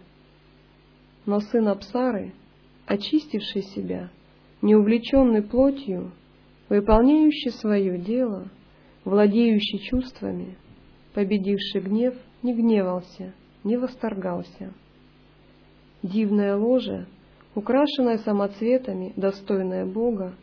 Но 1.28 1.42
сын 1.42 1.68
Апсары, 1.68 2.32
очистивший 2.86 3.62
себя, 3.62 4.10
не 4.62 4.76
увлеченный 4.76 5.44
плотью, 5.44 6.14
выполняющий 6.70 7.52
свое 7.52 7.98
дело, 7.98 8.50
владеющий 9.04 9.80
чувствами, 9.80 10.58
победивший 11.14 11.82
гнев, 11.82 12.16
не 12.44 12.54
гневался, 12.54 13.34
не 13.66 13.76
восторгался. 13.76 14.74
Дивное 16.02 16.56
ложе, 16.56 17.08
украшенное 17.56 18.20
самоцветами, 18.20 19.12
достойное 19.18 19.86
Бога, 19.86 20.34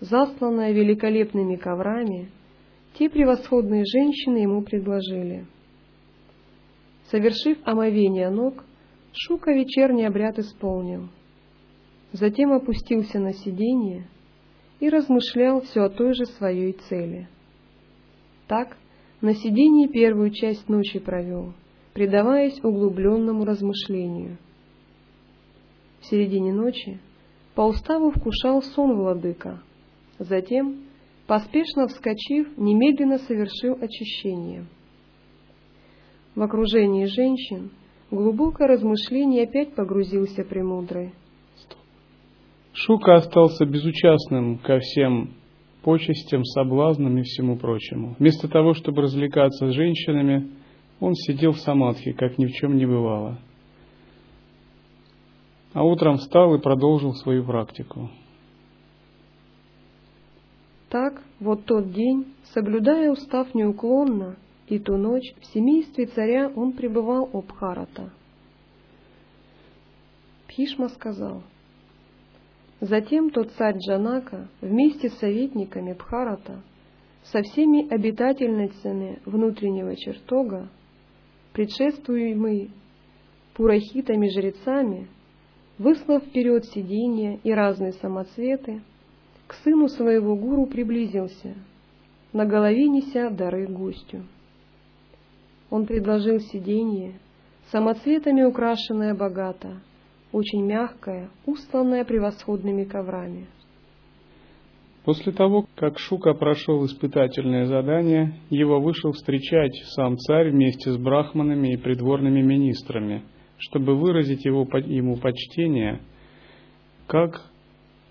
засланное 0.00 0.72
великолепными 0.72 1.56
коврами, 1.56 2.28
те 2.98 3.08
превосходные 3.08 3.84
женщины 3.86 4.36
ему 4.36 4.60
предложили. 4.60 5.46
Совершив 7.10 7.56
омовение 7.64 8.28
ног, 8.28 8.62
Шука 9.16 9.52
вечерний 9.52 10.06
обряд 10.06 10.40
исполнил. 10.40 11.08
Затем 12.10 12.52
опустился 12.52 13.20
на 13.20 13.32
сиденье 13.32 14.08
и 14.80 14.88
размышлял 14.88 15.60
все 15.60 15.82
о 15.82 15.88
той 15.88 16.14
же 16.14 16.26
своей 16.26 16.72
цели. 16.72 17.28
Так, 18.48 18.76
на 19.20 19.34
сиденье 19.34 19.88
первую 19.88 20.30
часть 20.30 20.68
ночи 20.68 20.98
провел, 20.98 21.54
предаваясь 21.92 22.58
углубленному 22.64 23.44
размышлению. 23.44 24.36
В 26.00 26.06
середине 26.06 26.52
ночи 26.52 26.98
по 27.54 27.62
уставу 27.62 28.10
вкушал 28.10 28.62
сон 28.62 28.96
владыка, 28.96 29.62
затем, 30.18 30.86
поспешно 31.28 31.86
вскочив, 31.86 32.58
немедленно 32.58 33.18
совершил 33.18 33.78
очищение. 33.80 34.66
В 36.34 36.42
окружении 36.42 37.04
женщин 37.04 37.70
глубокое 38.14 38.68
размышление 38.68 39.44
опять 39.44 39.74
погрузился 39.74 40.44
премудрый. 40.44 41.12
Шука 42.72 43.16
остался 43.16 43.64
безучастным 43.64 44.58
ко 44.58 44.78
всем 44.80 45.34
почестям, 45.82 46.44
соблазнам 46.44 47.18
и 47.18 47.22
всему 47.22 47.56
прочему. 47.56 48.16
Вместо 48.18 48.48
того, 48.48 48.74
чтобы 48.74 49.02
развлекаться 49.02 49.68
с 49.68 49.74
женщинами, 49.74 50.50
он 50.98 51.14
сидел 51.14 51.52
в 51.52 51.58
самадхи, 51.58 52.12
как 52.12 52.38
ни 52.38 52.46
в 52.46 52.52
чем 52.52 52.76
не 52.76 52.86
бывало. 52.86 53.38
А 55.72 55.84
утром 55.84 56.18
встал 56.18 56.54
и 56.54 56.60
продолжил 56.60 57.12
свою 57.14 57.44
практику. 57.44 58.10
Так, 60.88 61.22
вот 61.40 61.64
тот 61.64 61.92
день, 61.92 62.26
соблюдая 62.54 63.10
устав 63.10 63.54
неуклонно, 63.54 64.36
и 64.68 64.78
ту 64.78 64.96
ночь 64.96 65.34
в 65.40 65.46
семействе 65.46 66.06
царя 66.06 66.50
он 66.54 66.72
пребывал 66.72 67.28
у 67.32 67.42
Бхарата. 67.42 68.10
Пхишма 70.46 70.88
сказал, 70.88 71.42
Затем 72.80 73.30
тот 73.30 73.50
царь 73.52 73.78
Джанака 73.78 74.48
вместе 74.60 75.08
с 75.08 75.18
советниками 75.18 75.94
Бхарата, 75.94 76.62
со 77.24 77.40
всеми 77.40 77.88
обитательницами 77.88 79.20
внутреннего 79.24 79.96
чертога, 79.96 80.68
предшествуемый 81.54 82.70
пурахитами-жрецами, 83.54 85.08
выслав 85.78 86.24
вперед 86.24 86.66
сиденья 86.66 87.38
и 87.42 87.52
разные 87.52 87.92
самоцветы, 87.92 88.82
к 89.46 89.54
сыну 89.54 89.88
своего 89.88 90.36
гуру 90.36 90.66
приблизился, 90.66 91.54
на 92.34 92.44
голове 92.44 92.88
неся 92.88 93.30
дары 93.30 93.66
гостю. 93.66 94.24
Он 95.74 95.86
предложил 95.86 96.38
сиденье, 96.38 97.14
самоцветами 97.72 98.44
украшенное 98.44 99.12
богато, 99.12 99.80
очень 100.30 100.64
мягкое, 100.64 101.30
устланное 101.46 102.04
превосходными 102.04 102.84
коврами. 102.84 103.48
После 105.04 105.32
того, 105.32 105.66
как 105.74 105.98
Шука 105.98 106.34
прошел 106.34 106.86
испытательное 106.86 107.66
задание, 107.66 108.34
его 108.50 108.80
вышел 108.80 109.10
встречать 109.10 109.74
сам 109.96 110.16
царь 110.16 110.52
вместе 110.52 110.92
с 110.92 110.96
брахманами 110.96 111.72
и 111.72 111.76
придворными 111.76 112.40
министрами, 112.40 113.24
чтобы 113.58 113.96
выразить 113.96 114.44
его, 114.44 114.68
ему 114.86 115.16
почтение 115.16 116.02
как 117.08 117.50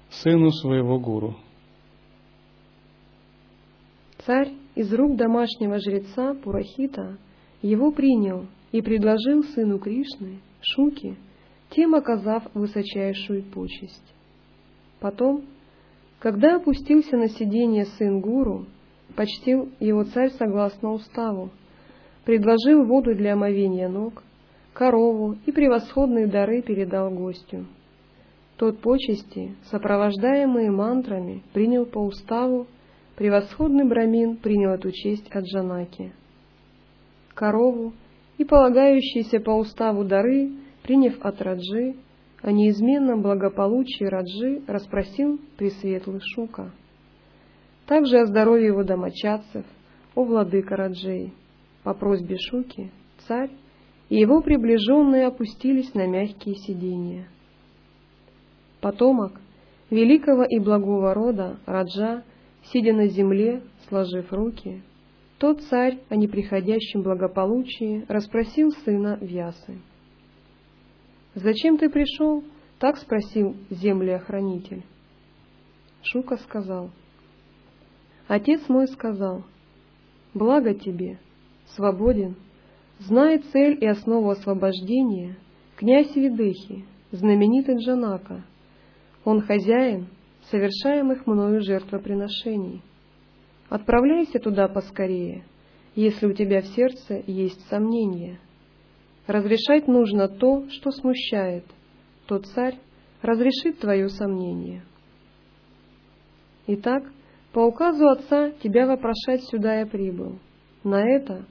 сыну 0.09 0.51
своего 0.51 0.99
гуру. 0.99 1.37
Царь 4.25 4.51
из 4.75 4.93
рук 4.93 5.15
домашнего 5.15 5.79
жреца 5.79 6.33
Пурахита 6.33 7.17
его 7.63 7.91
принял 7.91 8.45
и 8.71 8.81
предложил 8.81 9.43
сыну 9.55 9.79
Кришны, 9.79 10.39
Шуки, 10.61 11.15
тем 11.71 11.95
оказав 11.95 12.43
высочайшую 12.53 13.43
почесть. 13.43 14.13
Потом, 14.99 15.43
когда 16.19 16.57
опустился 16.57 17.17
на 17.17 17.29
сиденье 17.29 17.85
сын 17.97 18.19
гуру, 18.19 18.67
почтил 19.15 19.69
его 19.79 20.03
царь 20.03 20.29
согласно 20.31 20.91
уставу, 20.91 21.49
предложил 22.25 22.85
воду 22.85 23.15
для 23.15 23.33
омовения 23.33 23.89
ног, 23.89 24.23
корову 24.73 25.37
и 25.45 25.51
превосходные 25.51 26.27
дары 26.27 26.61
передал 26.61 27.11
гостю. 27.11 27.65
Тот 28.57 28.79
почести, 28.79 29.55
сопровождаемые 29.71 30.69
мантрами, 30.69 31.43
принял 31.53 31.85
по 31.85 31.99
уставу, 31.99 32.67
превосходный 33.15 33.87
брамин 33.87 34.37
принял 34.37 34.71
эту 34.71 34.91
честь 34.91 35.29
от 35.31 35.43
Джанаки. 35.45 36.13
Корову 37.33 37.93
и 38.37 38.45
полагающиеся 38.45 39.39
по 39.39 39.51
уставу 39.51 40.03
дары, 40.03 40.51
приняв 40.83 41.15
от 41.21 41.41
Раджи, 41.41 41.95
о 42.41 42.51
неизменном 42.51 43.21
благополучии 43.21 44.03
Раджи 44.03 44.61
расспросил 44.67 45.39
Пресветлый 45.57 46.19
Шука. 46.21 46.71
Также 47.87 48.19
о 48.19 48.25
здоровье 48.25 48.67
его 48.67 48.83
домочадцев, 48.83 49.65
о 50.15 50.23
владыка 50.23 50.75
Раджей. 50.75 51.33
По 51.83 51.93
просьбе 51.93 52.37
Шуки 52.37 52.91
царь 53.27 53.51
и 54.09 54.17
его 54.17 54.41
приближенные 54.41 55.27
опустились 55.27 55.93
на 55.93 56.05
мягкие 56.05 56.55
сиденья. 56.55 57.27
Потомок 58.81 59.39
великого 59.89 60.43
и 60.43 60.59
благого 60.59 61.13
рода 61.13 61.59
Раджа, 61.65 62.23
сидя 62.65 62.93
на 62.93 63.07
земле, 63.07 63.61
сложив 63.87 64.31
руки, 64.33 64.83
тот 65.43 65.61
царь 65.63 65.99
о 66.07 66.15
неприходящем 66.15 67.01
благополучии 67.01 68.05
расспросил 68.07 68.71
сына 68.85 69.17
Вьясы. 69.19 69.77
«Зачем 71.35 71.77
ты 71.77 71.89
пришел?»— 71.89 72.45
так 72.79 72.95
спросил 72.95 73.53
землеохранитель. 73.69 74.85
Шука 76.01 76.37
сказал. 76.37 76.91
Отец 78.29 78.69
мой 78.69 78.87
сказал, 78.87 79.43
«Благо 80.33 80.73
тебе, 80.75 81.19
свободен, 81.75 82.37
знай 82.99 83.39
цель 83.39 83.77
и 83.81 83.85
основу 83.85 84.29
освобождения, 84.29 85.35
князь 85.75 86.15
Видыхи, 86.15 86.85
знаменитый 87.11 87.79
Джанака, 87.79 88.45
он 89.25 89.41
хозяин 89.41 90.07
совершаемых 90.49 91.27
мною 91.27 91.61
жертвоприношений. 91.61 92.81
Отправляйся 93.73 94.37
туда 94.37 94.67
поскорее, 94.67 95.43
если 95.95 96.27
у 96.27 96.33
тебя 96.33 96.61
в 96.61 96.67
сердце 96.67 97.23
есть 97.25 97.59
сомнения. 97.69 98.39
Разрешать 99.25 99.87
нужно 99.87 100.27
то, 100.27 100.69
что 100.69 100.91
смущает. 100.91 101.65
Тот 102.27 102.45
царь 102.45 102.77
разрешит 103.23 103.79
твое 103.79 104.09
сомнение. 104.09 104.83
Итак, 106.67 107.01
по 107.51 107.61
указу 107.61 108.09
отца 108.09 108.51
тебя 108.61 108.85
вопрошать 108.85 109.41
сюда 109.45 109.79
я 109.79 109.87
прибыл. 109.87 110.37
На 110.83 111.01
это 111.09 111.43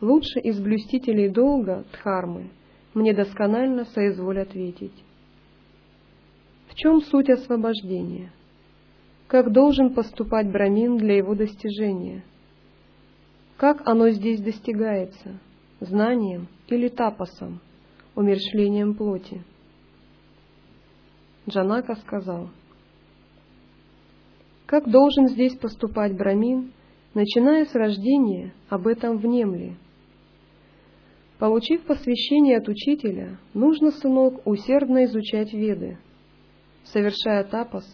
лучше 0.00 0.40
из 0.40 0.58
блюстителей 0.58 1.28
долга, 1.28 1.84
Дхармы, 1.92 2.50
мне 2.92 3.14
досконально 3.14 3.84
соизволь 3.84 4.40
ответить 4.40 5.04
чем 6.78 7.00
суть 7.02 7.28
освобождения? 7.28 8.32
Как 9.28 9.52
должен 9.52 9.92
поступать 9.92 10.50
брамин 10.50 10.96
для 10.96 11.18
его 11.18 11.34
достижения? 11.34 12.24
Как 13.58 13.86
оно 13.86 14.08
здесь 14.08 14.40
достигается? 14.40 15.38
Знанием 15.80 16.48
или 16.68 16.88
тапосом, 16.88 17.60
умершлением 18.14 18.94
плоти? 18.94 19.44
Джанака 21.46 21.96
сказал, 21.96 22.48
как 24.64 24.90
должен 24.90 25.28
здесь 25.28 25.56
поступать 25.56 26.16
брамин, 26.16 26.72
начиная 27.12 27.66
с 27.66 27.74
рождения, 27.74 28.54
об 28.70 28.86
этом 28.86 29.18
внемли. 29.18 29.76
Получив 31.38 31.82
посвящение 31.84 32.58
от 32.58 32.68
учителя, 32.68 33.38
нужно, 33.54 33.92
сынок, 33.92 34.46
усердно 34.46 35.04
изучать 35.04 35.52
веды, 35.52 35.98
совершая 36.84 37.44
тапос, 37.44 37.84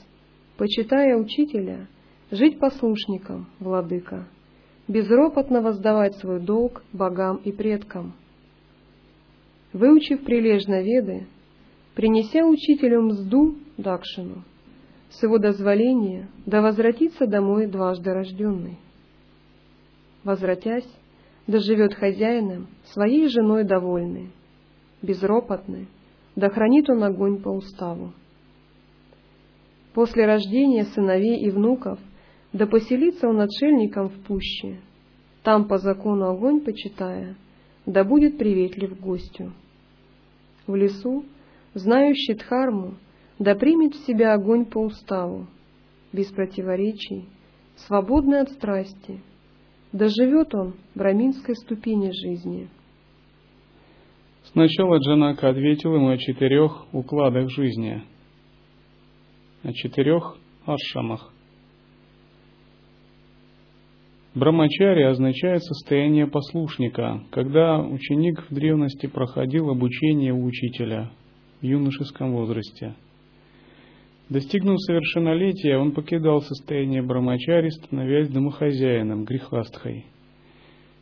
почитая 0.56 1.16
учителя, 1.16 1.86
жить 2.30 2.58
послушником, 2.58 3.46
владыка, 3.58 4.26
безропотно 4.88 5.60
воздавать 5.60 6.16
свой 6.16 6.40
долг 6.40 6.82
богам 6.92 7.36
и 7.44 7.52
предкам. 7.52 8.12
Выучив 9.72 10.22
прилежно 10.24 10.82
веды, 10.82 11.26
принеся 11.94 12.44
учителю 12.44 13.02
мзду 13.02 13.56
Дакшину, 13.76 14.44
с 15.10 15.22
его 15.22 15.38
дозволения 15.38 16.28
да 16.46 16.62
возвратится 16.62 17.26
домой 17.26 17.66
дважды 17.66 18.12
рожденный. 18.12 18.78
Возвратясь, 20.22 20.88
да 21.46 21.58
живет 21.58 21.94
хозяином, 21.94 22.68
своей 22.84 23.28
женой 23.28 23.64
довольный, 23.64 24.30
безропотный, 25.02 25.88
да 26.36 26.48
хранит 26.48 26.88
он 26.88 27.04
огонь 27.04 27.42
по 27.42 27.50
уставу. 27.50 28.12
После 29.94 30.26
рождения 30.26 30.84
сыновей 30.86 31.38
и 31.38 31.50
внуков, 31.50 32.00
да 32.52 32.66
поселится 32.66 33.28
он 33.28 33.40
отшельником 33.40 34.08
в 34.08 34.20
пуще, 34.24 34.80
там 35.44 35.68
по 35.68 35.78
закону 35.78 36.30
огонь 36.30 36.60
почитая, 36.60 37.36
да 37.86 38.02
будет 38.02 38.36
приветлив 38.36 38.98
гостю. 39.00 39.52
В 40.66 40.74
лесу, 40.74 41.24
знающий 41.74 42.34
Дхарму, 42.34 42.94
да 43.38 43.54
примет 43.54 43.94
в 43.94 44.04
себя 44.04 44.34
огонь 44.34 44.64
по 44.64 44.78
уставу, 44.78 45.46
без 46.12 46.26
противоречий, 46.32 47.28
свободный 47.86 48.40
от 48.40 48.50
страсти, 48.50 49.20
да 49.92 50.08
живет 50.08 50.54
он 50.54 50.74
браминской 50.96 51.54
ступени 51.54 52.10
жизни. 52.10 52.68
Сначала 54.52 54.98
Джанака 54.98 55.50
ответил 55.50 55.94
ему 55.94 56.08
о 56.08 56.18
четырех 56.18 56.92
укладах 56.92 57.48
жизни, 57.50 58.02
о 59.64 59.72
четырех 59.72 60.36
ашамах. 60.66 61.32
Брамачари 64.34 65.02
означает 65.04 65.62
состояние 65.62 66.26
послушника, 66.26 67.22
когда 67.30 67.78
ученик 67.78 68.44
в 68.50 68.54
древности 68.54 69.06
проходил 69.06 69.70
обучение 69.70 70.32
у 70.32 70.44
учителя 70.44 71.10
в 71.60 71.64
юношеском 71.64 72.32
возрасте. 72.32 72.94
Достигнув 74.28 74.80
совершеннолетия, 74.82 75.78
он 75.78 75.92
покидал 75.92 76.42
состояние 76.42 77.02
брамачари, 77.02 77.68
становясь 77.70 78.28
домохозяином, 78.28 79.24
грехастхой, 79.24 80.06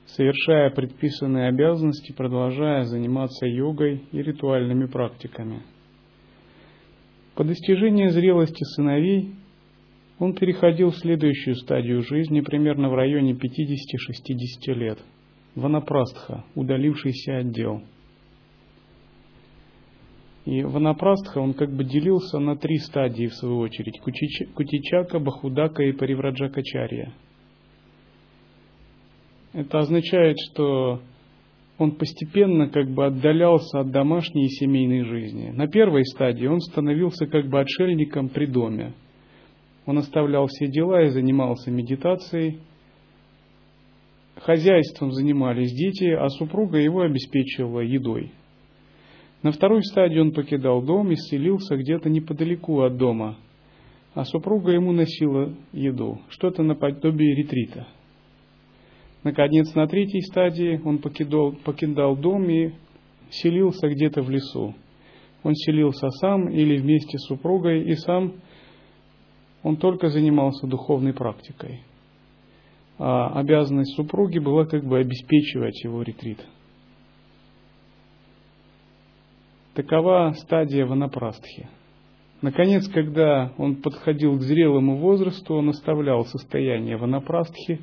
совершая 0.07 0.71
предписанные 0.71 1.49
обязанности, 1.49 2.13
продолжая 2.13 2.85
заниматься 2.85 3.47
йогой 3.47 4.03
и 4.13 4.23
ритуальными 4.23 4.87
практиками. 4.87 5.63
По 7.35 7.45
достижении 7.45 8.09
зрелости 8.09 8.63
сыновей 8.65 9.35
он 10.19 10.35
переходил 10.35 10.91
в 10.91 10.97
следующую 10.97 11.57
стадию 11.57 12.03
жизни 12.03 12.41
примерно 12.41 12.89
в 12.89 12.95
районе 12.95 13.33
50-60 13.33 14.75
лет, 14.75 14.99
ванапрастха, 15.55 16.45
удалившийся 16.55 17.39
отдел– 17.39 17.83
и 20.45 20.65
Ванапрастха, 20.65 21.39
он 21.39 21.55
как 21.55 21.71
бы 21.71 21.85
делился 21.85 22.39
на 22.39 22.57
три 22.57 22.79
стадии, 22.79 23.27
в 23.27 23.35
свою 23.35 23.59
очередь. 23.59 24.01
Кутичака, 24.01 25.21
Бахудака 25.21 25.85
и 25.85 25.93
Паривраджакачарья. 25.93 27.13
Это 29.53 29.79
означает, 29.79 30.37
что 30.51 31.01
он 31.83 31.97
постепенно 31.97 32.69
как 32.69 32.89
бы 32.91 33.07
отдалялся 33.07 33.81
от 33.81 33.91
домашней 33.91 34.47
и 34.47 34.51
семейной 34.51 35.05
жизни. 35.05 35.51
На 35.51 35.67
первой 35.67 36.05
стадии 36.05 36.47
он 36.47 36.61
становился 36.61 37.27
как 37.27 37.49
бы 37.49 37.61
отшельником 37.61 38.29
при 38.29 38.47
доме. 38.47 38.95
Он 39.85 39.99
оставлял 39.99 40.47
все 40.47 40.69
дела 40.69 41.03
и 41.05 41.09
занимался 41.11 41.73
медитацией. 41.73 42.61
Хозяйством 44.37 45.11
занимались 45.11 45.73
дети, 45.73 46.11
а 46.11 46.29
супруга 46.29 46.79
его 46.79 47.01
обеспечивала 47.01 47.81
едой. 47.81 48.31
На 49.43 49.51
второй 49.51 49.83
стадии 49.83 50.21
он 50.21 50.33
покидал 50.33 50.83
дом 50.83 51.11
и 51.11 51.17
селился 51.17 51.77
где-то 51.77 52.09
неподалеку 52.09 52.83
от 52.83 52.97
дома, 52.97 53.39
а 54.15 54.25
супруга 54.25 54.71
ему 54.71 54.93
носила 54.93 55.53
еду, 55.73 56.21
что-то 56.29 56.63
наподобие 56.63 57.35
ретрита. 57.35 57.89
Наконец, 59.25 59.73
на 59.75 59.87
третьей 59.87 60.23
стадии 60.23 60.81
он 60.85 60.99
покидал, 60.99 61.53
покидал 61.53 62.17
дом 62.17 62.49
и 62.51 62.73
селился 63.31 63.89
где-то 63.89 64.23
в 64.23 64.31
лесу. 64.31 64.75
Он 65.45 65.55
селился 65.55 66.09
сам 66.11 66.49
или 66.49 66.77
вместе 66.77 67.19
с 67.19 67.27
супругой, 67.27 67.85
и 67.85 67.95
сам 67.95 68.35
он 69.63 69.77
только 69.77 70.09
занимался 70.09 70.67
духовной 70.67 71.13
практикой. 71.13 71.83
А 72.99 73.39
обязанность 73.39 73.95
супруги 73.95 74.39
была 74.39 74.67
как 74.67 74.85
бы 74.85 74.99
обеспечивать 74.99 75.83
его 75.85 76.03
ретрит. 76.03 76.45
Такова 79.75 80.35
стадия 80.37 80.85
ванапрастхи. 80.85 81.69
Наконец, 82.43 82.89
когда 82.89 83.53
он 83.57 83.77
подходил 83.77 84.37
к 84.37 84.43
зрелому 84.43 84.97
возрасту, 84.97 85.55
он 85.55 85.71
оставлял 85.71 86.25
состояние 86.27 86.97
ванапрастхи, 86.97 87.81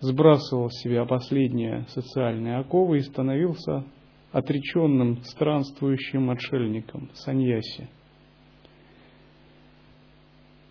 сбрасывал 0.00 0.70
с 0.70 0.80
себя 0.82 1.04
последние 1.04 1.86
социальные 1.88 2.58
оковы 2.58 2.98
и 2.98 3.02
становился 3.02 3.84
отреченным 4.32 5.22
странствующим 5.22 6.30
отшельником, 6.30 7.10
саньяси. 7.14 7.88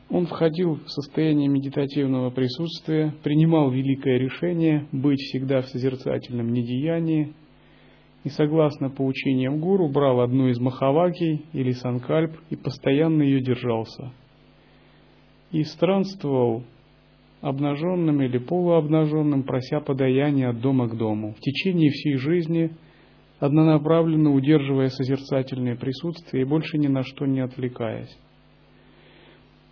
Он 0.09 0.25
входил 0.25 0.75
в 0.75 0.89
состояние 0.89 1.49
медитативного 1.49 2.29
присутствия, 2.29 3.13
принимал 3.23 3.71
великое 3.71 4.17
решение 4.17 4.87
быть 4.93 5.19
всегда 5.19 5.61
в 5.61 5.67
созерцательном 5.67 6.53
недеянии, 6.53 7.33
и, 8.23 8.29
согласно 8.29 8.89
поучениям 8.89 9.59
гуру, 9.59 9.89
брал 9.89 10.21
одну 10.21 10.47
из 10.49 10.59
махаваки 10.59 11.45
или 11.53 11.71
санкальп 11.71 12.37
и 12.49 12.55
постоянно 12.55 13.21
ее 13.21 13.41
держался. 13.41 14.11
И 15.51 15.63
странствовал 15.63 16.63
обнаженным 17.41 18.21
или 18.21 18.37
полуобнаженным, 18.37 19.43
прося 19.43 19.79
подаяния 19.79 20.49
от 20.49 20.61
дома 20.61 20.87
к 20.87 20.97
дому, 20.97 21.33
в 21.33 21.39
течение 21.39 21.89
всей 21.91 22.15
жизни, 22.15 22.71
однонаправленно 23.39 24.33
удерживая 24.33 24.89
созерцательное 24.89 25.75
присутствие 25.75 26.43
и 26.43 26.47
больше 26.47 26.77
ни 26.77 26.87
на 26.87 27.03
что 27.03 27.25
не 27.25 27.39
отвлекаясь. 27.39 28.17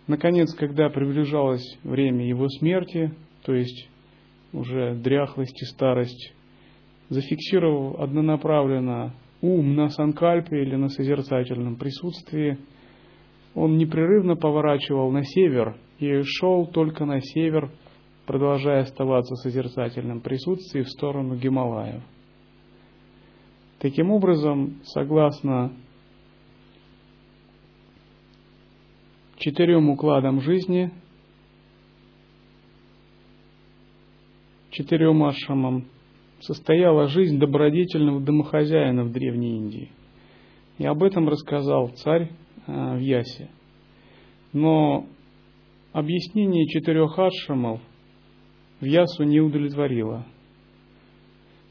Наконец, 0.06 0.54
когда 0.54 0.88
приближалось 0.88 1.78
время 1.82 2.28
его 2.28 2.48
смерти, 2.48 3.12
то 3.44 3.54
есть 3.54 3.88
уже 4.52 4.94
дряхлость 4.94 5.60
и 5.60 5.64
старость 5.66 6.32
зафиксировав 7.08 8.00
однонаправленно 8.00 9.14
ум 9.40 9.74
на 9.74 9.88
санкальпе 9.88 10.62
или 10.62 10.76
на 10.76 10.88
созерцательном 10.88 11.76
присутствии, 11.76 12.58
он 13.54 13.76
непрерывно 13.76 14.36
поворачивал 14.36 15.10
на 15.10 15.24
север 15.24 15.76
и 15.98 16.22
шел 16.22 16.66
только 16.66 17.04
на 17.04 17.20
север, 17.20 17.70
продолжая 18.26 18.82
оставаться 18.82 19.34
в 19.34 19.38
созерцательном 19.38 20.20
присутствии 20.20 20.82
в 20.82 20.90
сторону 20.90 21.36
Гималаев. 21.36 22.02
Таким 23.78 24.10
образом, 24.10 24.80
согласно 24.84 25.72
четырем 29.36 29.90
укладам 29.90 30.40
жизни, 30.40 30.90
четырем 34.70 35.22
ашрамам, 35.24 35.84
состояла 36.40 37.06
жизнь 37.08 37.38
добродетельного 37.38 38.20
домохозяина 38.20 39.04
в 39.04 39.12
Древней 39.12 39.56
Индии. 39.56 39.90
И 40.78 40.86
об 40.86 41.02
этом 41.02 41.28
рассказал 41.28 41.88
царь 41.88 42.30
э, 42.66 42.96
в 42.96 43.00
Ясе. 43.00 43.50
Но 44.52 45.06
объяснение 45.96 46.66
четырех 46.66 47.18
ашрамов 47.18 47.80
Ясу 48.82 49.24
не 49.24 49.40
удовлетворило, 49.40 50.26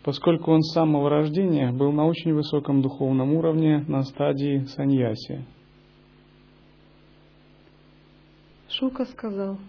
поскольку 0.04 0.52
он 0.52 0.64
с 0.64 0.74
самого 0.74 1.12
рождения 1.12 1.72
был 1.72 1.92
на 1.92 2.08
очень 2.08 2.34
высоком 2.34 2.82
духовном 2.82 3.34
уровне 3.34 3.86
на 3.88 4.02
стадии 4.02 4.66
саньяси. 4.66 5.46
Шука 8.68 9.06
сказал, 9.06 9.60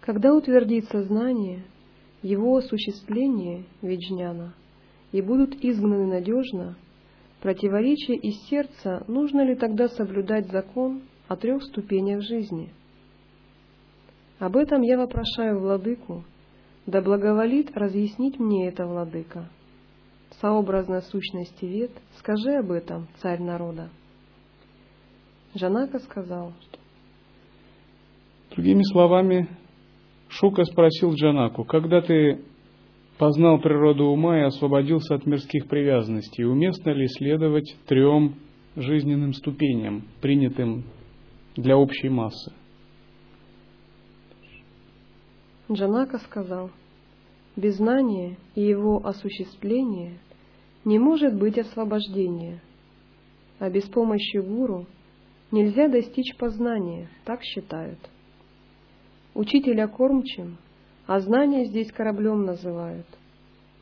когда 0.00 0.34
утвердится 0.34 1.04
знание– 1.04 1.64
его 2.22 2.56
осуществление, 2.56 3.66
Виджняна, 3.82 4.52
и 5.12 5.22
будут 5.22 5.54
изгнаны 5.62 6.06
надежно, 6.06 6.76
противоречия 7.40 8.16
из 8.16 8.34
сердца, 8.48 9.04
нужно 9.06 9.44
ли 9.46 9.54
тогда 9.54 9.86
соблюдать 9.86 10.50
закон 10.50 11.02
о 11.28 11.36
трех 11.36 11.62
ступенях 11.62 12.22
жизни? 12.22 12.72
Об 14.38 14.56
этом 14.56 14.82
я 14.82 14.98
вопрошаю 14.98 15.60
владыку, 15.60 16.24
да 16.86 17.00
благоволит 17.00 17.76
разъяснить 17.76 18.38
мне 18.38 18.68
это 18.68 18.86
владыка. 18.86 19.48
Сообразно 20.40 21.00
сущности 21.00 21.64
вет, 21.64 21.90
скажи 22.18 22.52
об 22.56 22.70
этом, 22.70 23.08
царь 23.18 23.40
народа. 23.40 23.88
Джанака 25.56 25.98
сказал, 26.00 26.52
Другими 28.50 28.82
словами, 28.84 29.48
Шука 30.28 30.64
спросил 30.64 31.12
Джанаку, 31.12 31.64
когда 31.64 32.00
ты 32.00 32.42
познал 33.18 33.58
природу 33.60 34.04
ума 34.06 34.38
и 34.38 34.44
освободился 34.44 35.14
от 35.14 35.26
мирских 35.26 35.68
привязанностей, 35.68 36.44
уместно 36.44 36.90
ли 36.90 37.06
следовать 37.08 37.76
трем 37.86 38.36
жизненным 38.76 39.32
ступеням, 39.32 40.04
принятым 40.20 40.84
для 41.56 41.76
общей 41.76 42.08
массы? 42.08 42.52
Джанака 45.70 46.18
сказал, 46.18 46.70
без 47.56 47.76
знания 47.76 48.36
и 48.54 48.62
его 48.62 49.04
осуществления 49.04 50.18
не 50.84 50.98
может 51.00 51.34
быть 51.34 51.58
освобождения, 51.58 52.60
а 53.58 53.68
без 53.68 53.84
помощи 53.84 54.36
гуру 54.36 54.86
нельзя 55.50 55.88
достичь 55.88 56.36
познания, 56.36 57.08
так 57.24 57.42
считают. 57.42 57.98
Учителя 59.34 59.88
кормчим, 59.88 60.58
а 61.06 61.18
знания 61.18 61.64
здесь 61.64 61.90
кораблем 61.90 62.44
называют. 62.44 63.06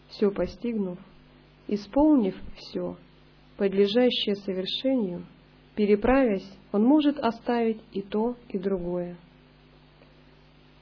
Все 0.08 0.30
постигнув, 0.30 0.98
исполнив 1.68 2.34
все, 2.56 2.96
подлежащее 3.58 4.36
совершению, 4.36 5.26
переправясь, 5.74 6.48
он 6.72 6.84
может 6.84 7.18
оставить 7.18 7.80
и 7.92 8.00
то, 8.00 8.36
и 8.48 8.58
другое. 8.58 9.16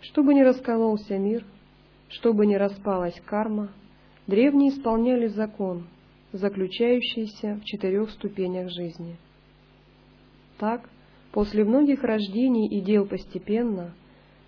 Чтобы 0.02 0.34
не 0.34 0.42
раскололся 0.42 1.16
мир, 1.16 1.44
чтобы 2.08 2.44
не 2.46 2.56
распалась 2.56 3.18
карма, 3.24 3.70
древние 4.26 4.70
исполняли 4.70 5.28
закон, 5.28 5.86
заключающийся 6.32 7.60
в 7.62 7.64
четырех 7.64 8.10
ступенях 8.10 8.68
жизни. 8.70 9.16
Так, 10.58 10.88
после 11.30 11.64
многих 11.64 12.02
рождений 12.02 12.68
и 12.68 12.80
дел 12.80 13.06
постепенно, 13.06 13.94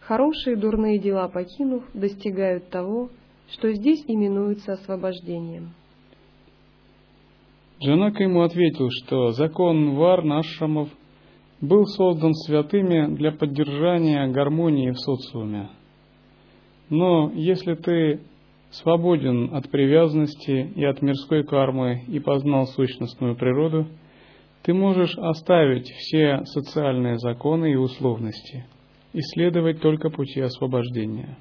хорошие 0.00 0.56
и 0.56 0.58
дурные 0.58 0.98
дела 0.98 1.28
покинув, 1.28 1.84
достигают 1.94 2.68
того, 2.70 3.10
что 3.52 3.72
здесь 3.72 4.04
именуется 4.08 4.72
освобождением. 4.72 5.72
Джанака 7.80 8.24
ему 8.24 8.42
ответил, 8.42 8.88
что 8.90 9.30
закон 9.30 9.94
вар 9.94 10.24
нашамов– 10.24 10.88
был 11.66 11.87
создан 11.87 12.35
святыми 12.35 13.14
для 13.14 13.33
поддержания 13.33 14.27
гармонии 14.29 14.90
в 14.90 14.98
социуме. 14.98 15.70
Но 16.90 17.31
если 17.35 17.74
ты 17.74 18.20
свободен 18.70 19.55
от 19.55 19.70
привязанности 19.70 20.72
и 20.74 20.85
от 20.85 21.00
мирской 21.00 21.44
кармы 21.44 22.05
и 22.09 22.18
познал 22.18 22.66
сущностную 22.66 23.37
природу, 23.37 23.87
ты 24.62 24.72
можешь 24.72 25.16
оставить 25.16 25.88
все 25.90 26.44
социальные 26.44 27.18
законы 27.18 27.72
и 27.72 27.77
условности 27.77 28.66
и 29.12 29.20
следовать 29.20 29.81
только 29.81 30.11
пути 30.11 30.40
освобождения. 30.40 31.37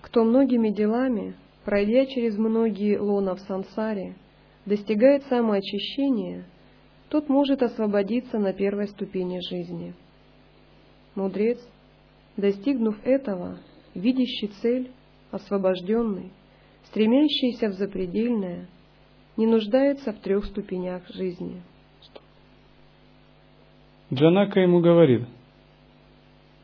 Кто 0.00 0.24
многими 0.24 0.70
делами, 0.70 1.34
пройдя 1.64 2.06
через 2.06 2.36
многие 2.38 2.98
лона 2.98 3.34
в 3.34 3.40
сансаре, 3.40 4.16
достигает 4.66 5.24
самоочищения, 5.24 6.44
тот 7.08 7.28
может 7.28 7.62
освободиться 7.62 8.38
на 8.38 8.52
первой 8.52 8.88
ступени 8.88 9.40
жизни. 9.48 9.94
Мудрец, 11.14 11.58
достигнув 12.36 12.96
этого, 13.04 13.58
видящий 13.94 14.48
цель, 14.62 14.90
освобожденный, 15.30 16.30
стремящийся 16.84 17.68
в 17.68 17.72
запредельное, 17.72 18.68
не 19.36 19.46
нуждается 19.46 20.12
в 20.12 20.20
трех 20.20 20.44
ступенях 20.46 21.02
жизни. 21.08 21.62
Джанака 24.12 24.60
ему 24.60 24.80
говорит, 24.80 25.26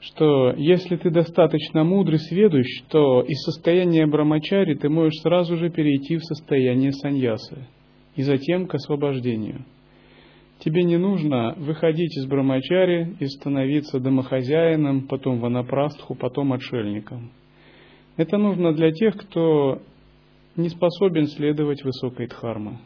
что 0.01 0.53
если 0.53 0.97
ты 0.97 1.11
достаточно 1.11 1.85
мудрый 1.85 2.19
сведущ, 2.19 2.67
то 2.89 3.23
из 3.23 3.41
состояния 3.45 4.07
брамачари 4.07 4.75
ты 4.75 4.89
можешь 4.89 5.21
сразу 5.23 5.57
же 5.57 5.71
перейти 5.71 6.17
в 6.17 6.25
состояние 6.25 6.93
саньясы– 6.93 7.67
и 8.17 8.23
затем 8.23 8.67
к 8.67 8.75
освобождению. 8.75 9.65
Тебе 10.59 10.85
не 10.85 10.97
нужно 10.97 11.55
выходить 11.59 12.17
из 12.17 12.27
брамачари 12.27 13.17
и 13.21 13.27
становиться 13.27 14.01
домохозяином, 14.01 15.07
потом 15.07 15.39
ванапрастху, 15.39 16.15
потом 16.15 16.55
отшельником. 16.55 17.31
Это 18.17 18.39
нужно 18.39 18.73
для 18.73 18.91
тех, 18.91 19.17
кто 19.17 19.83
не 20.57 20.71
способен 20.71 21.27
следовать 21.27 21.85
высокой 21.85 22.27
дхармы. 22.29 22.79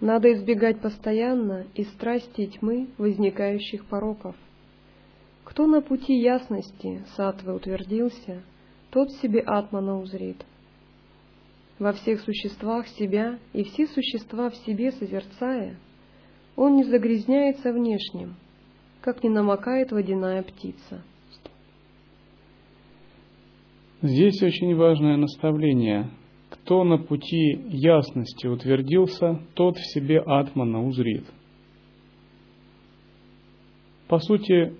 Надо 0.00 0.32
избегать 0.32 0.80
постоянно 0.80 1.66
и 1.74 1.82
страсти 1.82 2.46
тьмы 2.46 2.86
возникающих 2.98 3.84
пороков. 3.86 4.36
Кто 5.42 5.66
на 5.66 5.80
пути 5.80 6.14
ясности 6.20 7.02
сатвы 7.16 7.56
утвердился, 7.56 8.42
тот 8.92 9.10
себе 9.14 9.40
атмана 9.40 9.98
узрит– 9.98 10.36
во 11.78 11.92
всех 11.92 12.20
существах 12.20 12.88
себя 12.88 13.38
и 13.52 13.62
все 13.62 13.86
существа 13.86 14.50
в 14.50 14.56
себе 14.56 14.90
созерцая, 14.92 15.76
он 16.56 16.76
не 16.76 16.84
загрязняется 16.84 17.72
внешним, 17.72 18.34
как 19.00 19.22
не 19.22 19.30
намокает 19.30 19.92
водяная 19.92 20.42
птица. 20.42 21.04
Здесь 24.02 24.42
очень 24.42 24.74
важное 24.76 25.16
наставление. 25.16 26.10
Кто 26.50 26.84
на 26.84 26.98
пути 26.98 27.60
ясности 27.68 28.46
утвердился, 28.46 29.40
тот 29.54 29.76
в 29.76 29.92
себе 29.92 30.20
атмана 30.20 30.84
узрит. 30.84 31.24
По 34.08 34.18
сути, 34.18 34.74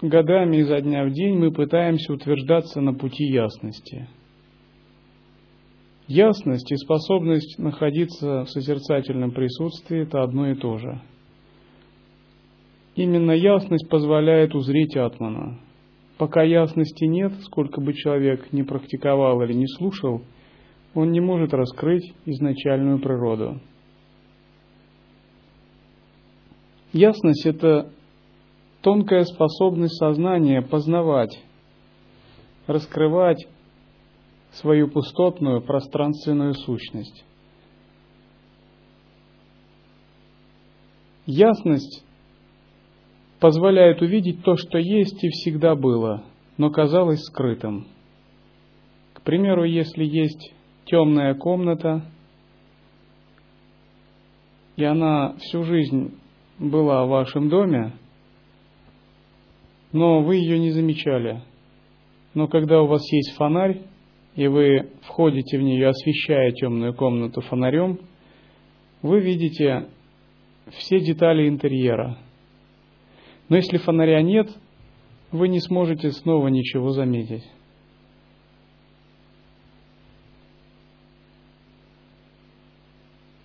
годами 0.00 0.58
изо 0.58 0.80
дня 0.80 1.04
в 1.04 1.10
день 1.10 1.36
мы 1.36 1.52
пытаемся 1.52 2.12
утверждаться 2.12 2.80
на 2.80 2.94
пути 2.94 3.24
ясности– 3.24 4.08
Ясность 6.08 6.70
и 6.70 6.76
способность 6.76 7.58
находиться 7.58 8.44
в 8.44 8.50
созерцательном 8.50 9.32
присутствии– 9.32 10.02
это 10.02 10.22
одно 10.22 10.50
и 10.50 10.54
то 10.54 10.78
же. 10.78 11.00
Именно 12.94 13.32
ясность 13.32 13.88
позволяет 13.88 14.54
узреть 14.54 14.96
Атмана. 14.96 15.58
Пока 16.16 16.42
ясности 16.42 17.04
нет, 17.04 17.32
сколько 17.42 17.80
бы 17.80 17.92
человек 17.92 18.52
ни 18.52 18.62
практиковал 18.62 19.42
или 19.42 19.52
не 19.52 19.66
слушал, 19.66 20.22
он 20.94 21.10
не 21.10 21.20
может 21.20 21.52
раскрыть 21.52 22.14
изначальную 22.24 23.00
природу. 23.00 23.60
Ясность– 26.92 27.44
это 27.44 27.90
тонкая 28.80 29.24
способность 29.24 29.98
сознания 29.98 30.62
познавать, 30.62 31.36
раскрывать 32.68 33.46
свою 34.56 34.88
пустотную 34.88 35.60
пространственную 35.62 36.54
сущность. 36.54 37.24
Ясность 41.26 42.04
позволяет 43.40 44.00
увидеть 44.00 44.42
то, 44.44 44.56
что 44.56 44.78
есть 44.78 45.22
и 45.22 45.28
всегда 45.28 45.74
было, 45.74 46.24
но 46.56 46.70
казалось 46.70 47.20
скрытым. 47.24 47.86
К 49.12 49.22
примеру, 49.22 49.64
если 49.64 50.04
есть 50.04 50.54
темная 50.86 51.34
комната, 51.34 52.02
и 54.76 54.84
она 54.84 55.34
всю 55.38 55.64
жизнь 55.64 56.18
была 56.58 57.04
в 57.04 57.08
вашем 57.08 57.48
доме, 57.48 57.92
но 59.92 60.22
вы 60.22 60.36
ее 60.36 60.58
не 60.58 60.70
замечали. 60.70 61.42
Но 62.34 62.48
когда 62.48 62.82
у 62.82 62.86
вас 62.86 63.02
есть 63.12 63.34
фонарь, 63.36 63.82
и 64.36 64.46
вы 64.48 64.90
входите 65.02 65.58
в 65.58 65.62
нее, 65.62 65.88
освещая 65.88 66.52
темную 66.52 66.94
комнату 66.94 67.40
фонарем, 67.40 67.98
вы 69.02 69.20
видите 69.20 69.88
все 70.70 71.00
детали 71.00 71.48
интерьера. 71.48 72.18
Но 73.48 73.56
если 73.56 73.78
фонаря 73.78 74.20
нет, 74.22 74.48
вы 75.32 75.48
не 75.48 75.60
сможете 75.60 76.10
снова 76.10 76.48
ничего 76.48 76.90
заметить. 76.90 77.44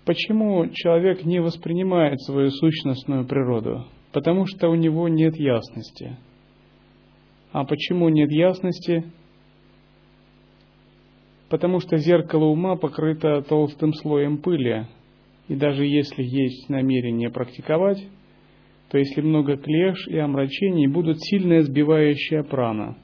Почему 0.05 0.67
человек 0.73 1.23
не 1.23 1.39
воспринимает 1.39 2.19
свою 2.21 2.49
сущностную 2.49 3.25
природу? 3.25 3.85
Потому 4.11 4.45
что 4.45 4.67
у 4.67 4.75
него 4.75 5.07
нет 5.07 5.37
ясности. 5.37 6.17
А 7.53 7.63
почему 7.63 8.09
нет 8.09 8.29
ясности? 8.31 9.05
Потому 11.51 11.81
что 11.81 11.97
зеркало 11.97 12.45
ума 12.45 12.77
покрыто 12.77 13.41
толстым 13.41 13.93
слоем 13.93 14.37
пыли, 14.37 14.87
и 15.49 15.55
даже 15.55 15.85
если 15.85 16.23
есть 16.23 16.69
намерение 16.69 17.29
практиковать, 17.29 18.01
то 18.89 18.97
если 18.97 19.19
много 19.19 19.57
клеш 19.57 20.07
и 20.07 20.17
омрачений, 20.17 20.87
будут 20.87 21.17
сильная 21.19 21.61
сбивающая 21.61 22.43
прана. 22.43 22.97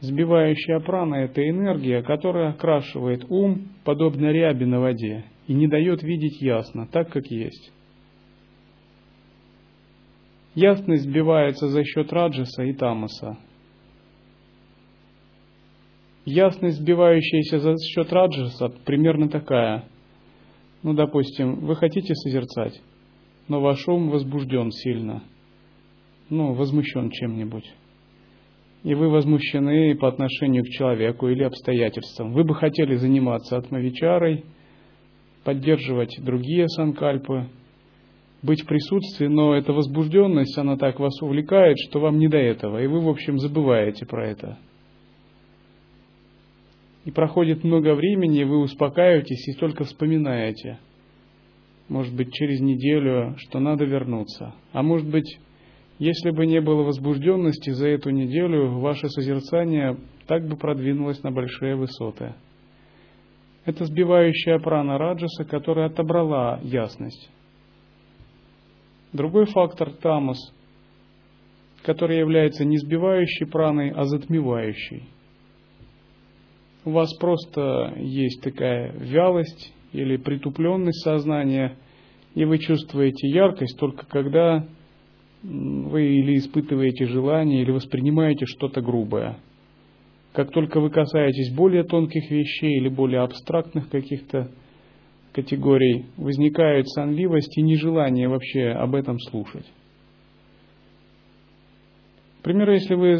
Сбивающая 0.00 0.80
прана– 0.80 1.14
это 1.24 1.48
энергия, 1.48 2.02
которая 2.02 2.50
окрашивает 2.50 3.24
ум, 3.30 3.68
подобно 3.84 4.30
ряби 4.30 4.66
на 4.66 4.80
воде, 4.80 5.24
и 5.46 5.54
не 5.54 5.66
дает 5.66 6.02
видеть 6.02 6.42
ясно, 6.42 6.86
так 6.86 7.08
как 7.10 7.26
есть. 7.26 7.72
Ясность 10.54 11.04
сбивается 11.04 11.68
за 11.68 11.84
счет 11.84 12.12
раджаса 12.12 12.64
и 12.64 12.74
тамаса. 12.74 13.38
Ясность, 16.26 16.78
сбивающаяся 16.78 17.60
за 17.60 17.76
счет 17.78 18.12
раджаса, 18.12 18.68
примерно 18.84 19.28
такая. 19.28 19.84
Ну, 20.82 20.92
допустим, 20.92 21.60
вы 21.60 21.76
хотите 21.76 22.14
созерцать, 22.16 22.82
но 23.46 23.60
ваш 23.60 23.86
ум 23.86 24.10
возбужден 24.10 24.72
сильно, 24.72 25.22
ну, 26.28 26.52
возмущен 26.52 27.10
чем-нибудь. 27.10 27.72
И 28.82 28.94
вы 28.94 29.08
возмущены 29.08 29.94
по 29.96 30.08
отношению 30.08 30.64
к 30.64 30.68
человеку 30.68 31.28
или 31.28 31.44
обстоятельствам. 31.44 32.32
Вы 32.32 32.42
бы 32.42 32.56
хотели 32.56 32.96
заниматься 32.96 33.56
атмавичарой, 33.56 34.44
поддерживать 35.44 36.18
другие 36.24 36.68
санкальпы, 36.68 37.50
быть 38.42 38.62
в 38.62 38.66
присутствии, 38.66 39.28
но 39.28 39.54
эта 39.54 39.72
возбужденность, 39.72 40.58
она 40.58 40.76
так 40.76 40.98
вас 40.98 41.22
увлекает, 41.22 41.76
что 41.88 42.00
вам 42.00 42.18
не 42.18 42.26
до 42.26 42.38
этого, 42.38 42.82
и 42.82 42.88
вы, 42.88 43.00
в 43.00 43.08
общем, 43.08 43.38
забываете 43.38 44.06
про 44.06 44.28
это. 44.28 44.58
И 47.06 47.12
проходит 47.12 47.62
много 47.62 47.94
времени, 47.94 48.42
вы 48.42 48.58
успокаиваетесь 48.58 49.46
и 49.46 49.58
только 49.58 49.84
вспоминаете, 49.84 50.80
может 51.88 52.12
быть, 52.16 52.32
через 52.32 52.60
неделю, 52.60 53.36
что 53.38 53.60
надо 53.60 53.84
вернуться. 53.84 54.56
А 54.72 54.82
может 54.82 55.08
быть, 55.08 55.38
если 56.00 56.30
бы 56.30 56.46
не 56.46 56.60
было 56.60 56.82
возбужденности 56.82 57.70
за 57.70 57.86
эту 57.90 58.10
неделю, 58.10 58.80
ваше 58.80 59.08
созерцание 59.08 59.96
так 60.26 60.48
бы 60.48 60.56
продвинулось 60.56 61.22
на 61.22 61.30
большие 61.30 61.76
высоты. 61.76 62.34
Это 63.64 63.84
сбивающая 63.84 64.58
прана 64.58 64.98
раджаса, 64.98 65.44
которая 65.44 65.86
отобрала 65.86 66.58
ясность. 66.64 67.30
Другой 69.12 69.46
фактор– 69.46 69.92
тамас, 70.02 70.38
который 71.84 72.18
является 72.18 72.64
не 72.64 72.78
сбивающей 72.78 73.46
праной, 73.46 73.90
а 73.90 74.02
затмевающей. 74.06 75.04
У 76.86 76.92
вас 76.92 77.12
просто 77.14 77.94
есть 77.96 78.40
такая 78.42 78.92
вялость 78.92 79.74
или 79.92 80.16
притупленность 80.16 81.02
сознания, 81.02 81.76
и 82.36 82.44
вы 82.44 82.58
чувствуете 82.58 83.26
яркость 83.28 83.76
только 83.76 84.06
когда 84.06 84.64
вы 85.42 86.04
или 86.04 86.38
испытываете 86.38 87.06
желание, 87.06 87.62
или 87.62 87.72
воспринимаете 87.72 88.46
что-то 88.46 88.82
грубое. 88.82 89.36
Как 90.32 90.52
только 90.52 90.78
вы 90.78 90.90
касаетесь 90.90 91.52
более 91.52 91.82
тонких 91.82 92.30
вещей 92.30 92.76
или 92.76 92.88
более 92.88 93.22
абстрактных 93.22 93.88
каких-то 93.88 94.52
категорий 95.32 96.06
возникает 96.16 96.88
сонливость 96.88 97.58
и 97.58 97.62
нежелание 97.62 98.28
вообще 98.28 98.68
об 98.68 98.94
этом 98.94 99.18
слушать. 99.18 99.66
Например, 102.38 102.70
если 102.70 102.94
вы 102.94 103.18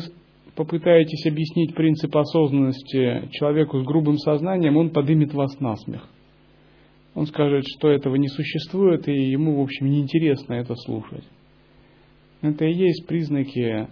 попытаетесь 0.57 1.27
объяснить 1.27 1.75
принцип 1.75 2.17
осознанности 2.17 3.29
человеку 3.33 3.79
с 3.79 3.85
грубым 3.85 4.17
сознанием, 4.17 4.77
он 4.77 4.91
подымет 4.91 5.35
вас 5.35 5.61
на 5.61 5.77
смех. 5.77 6.09
Он 7.15 7.27
скажет, 7.27 7.65
что 7.67 7.89
этого 7.91 8.17
не 8.17 8.29
существует, 8.29 9.07
и 9.09 9.31
ему, 9.31 9.59
в 9.59 9.63
общем, 9.63 9.89
неинтересно 9.91 10.55
это 10.55 10.75
слушать. 10.75 11.25
Это 12.43 12.65
и 12.65 12.73
есть 12.73 13.07
признаки 13.07 13.89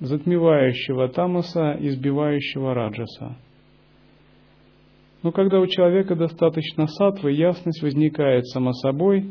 затмевающего 0.00 1.08
тамаса 1.08 1.72
и 1.72 1.90
сбивающего 1.90 2.74
раджаса. 2.74 3.36
Но 5.22 5.30
когда 5.30 5.60
у 5.60 5.66
человека 5.66 6.16
достаточно 6.16 6.88
сатвы, 6.88 7.32
ясность 7.32 7.82
возникает 7.82 8.46
само 8.48 8.72
собой, 8.72 9.30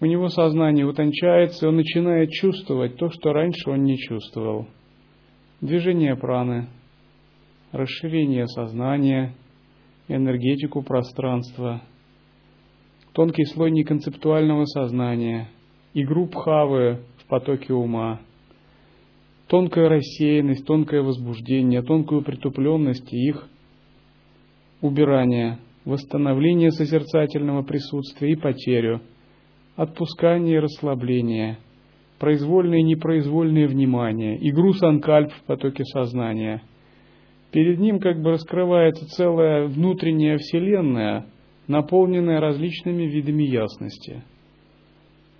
у 0.00 0.06
него 0.06 0.28
сознание 0.28 0.86
утончается, 0.86 1.66
и 1.66 1.68
он 1.68 1.76
начинает 1.76 2.30
чувствовать 2.30 2.96
то, 2.96 3.10
что 3.10 3.32
раньше 3.32 3.70
он 3.70 3.84
не 3.84 3.98
чувствовал. 3.98 4.66
Движение 5.60 6.16
праны, 6.16 6.68
расширение 7.72 8.46
сознания, 8.46 9.34
энергетику 10.08 10.82
пространства, 10.82 11.82
тонкий 13.12 13.44
слой 13.44 13.70
неконцептуального 13.70 14.64
сознания, 14.64 15.48
игру 15.92 16.26
пхавы 16.26 17.00
в 17.18 17.26
потоке 17.28 17.74
ума, 17.74 18.20
тонкая 19.48 19.88
рассеянность, 19.90 20.64
тонкое 20.64 21.02
возбуждение, 21.02 21.82
тонкую 21.82 22.22
притупленность 22.22 23.12
и 23.12 23.28
их– 23.28 23.48
убирание, 24.80 25.58
восстановление 25.84 26.70
созерцательного 26.70 27.62
присутствия 27.62 28.32
и 28.32 28.36
потерю, 28.36 29.02
отпускание 29.80 30.56
и 30.56 30.60
расслабление, 30.60 31.56
произвольное 32.18 32.80
и 32.80 32.82
непроизвольное 32.82 33.66
внимание, 33.66 34.36
игру 34.50 34.74
санкальп 34.74 35.32
в 35.32 35.44
потоке 35.44 35.84
сознания. 35.84 36.62
Перед 37.50 37.78
ним 37.78 37.98
как 37.98 38.20
бы 38.20 38.32
раскрывается 38.32 39.06
целая 39.08 39.68
внутренняя 39.68 40.36
вселенная, 40.36 41.24
наполненная 41.66 42.40
различными 42.40 43.04
видами 43.04 43.44
ясности. 43.44 44.22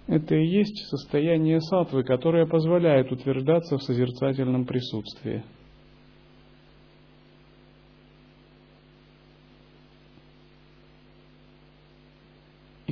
Это 0.06 0.34
и 0.34 0.46
есть 0.46 0.88
состояние 0.88 1.60
сатвы, 1.60 2.02
которое 2.02 2.46
позволяет 2.46 3.12
утверждаться 3.12 3.76
в 3.76 3.82
созерцательном 3.82 4.64
присутствии. 4.64 5.44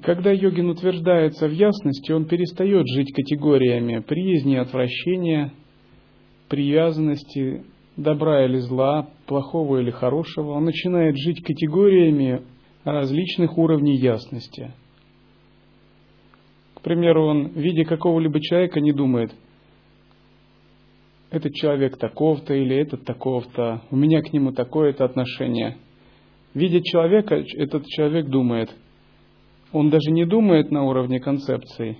Когда 0.08 0.32
йогин 0.32 0.70
утверждается 0.70 1.48
в 1.48 1.52
ясности, 1.52 2.12
он 2.12 2.24
перестает 2.24 2.86
жить 2.88 3.12
категориями 3.12 3.98
приязни, 3.98 4.56
отвращения, 4.56 5.52
привязанности, 6.48 7.66
добра 7.94 8.46
или 8.46 8.56
зла, 8.56 9.10
плохого 9.26 9.82
или 9.82 9.90
хорошего. 9.90 10.52
Он 10.52 10.64
начинает 10.64 11.14
жить 11.18 11.44
категориями 11.44 12.40
различных 12.84 13.58
уровней 13.58 13.98
ясности. 13.98 14.72
К 16.72 16.80
примеру, 16.80 17.26
он, 17.26 17.48
видя 17.48 17.84
какого-либо 17.84 18.40
человека, 18.40 18.80
не 18.80 18.92
думает, 18.92 19.34
этот 21.28 21.52
человек 21.52 21.98
таков-то 21.98 22.54
или 22.54 22.74
этот 22.74 23.04
таков-то, 23.04 23.82
у 23.90 23.96
меня 23.96 24.22
к 24.22 24.32
нему 24.32 24.52
такое-то 24.52 25.04
отношение. 25.04 25.76
Видя 26.54 26.80
человека, 26.80 27.34
этот 27.58 27.84
человек 27.88 28.28
думает– 28.28 28.74
он 29.72 29.90
даже 29.90 30.10
не 30.10 30.24
думает 30.24 30.70
на 30.70 30.84
уровне 30.84 31.20
концепции, 31.20 31.98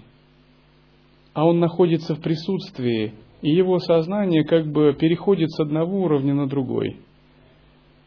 а 1.34 1.46
он 1.46 1.60
находится 1.60 2.14
в 2.14 2.20
присутствии, 2.20 3.12
и 3.42 3.50
его 3.50 3.78
сознание 3.78 4.44
как 4.44 4.66
бы 4.66 4.94
переходит 4.98 5.50
с 5.50 5.60
одного 5.60 6.02
уровня 6.02 6.34
на 6.34 6.48
другой. 6.48 6.96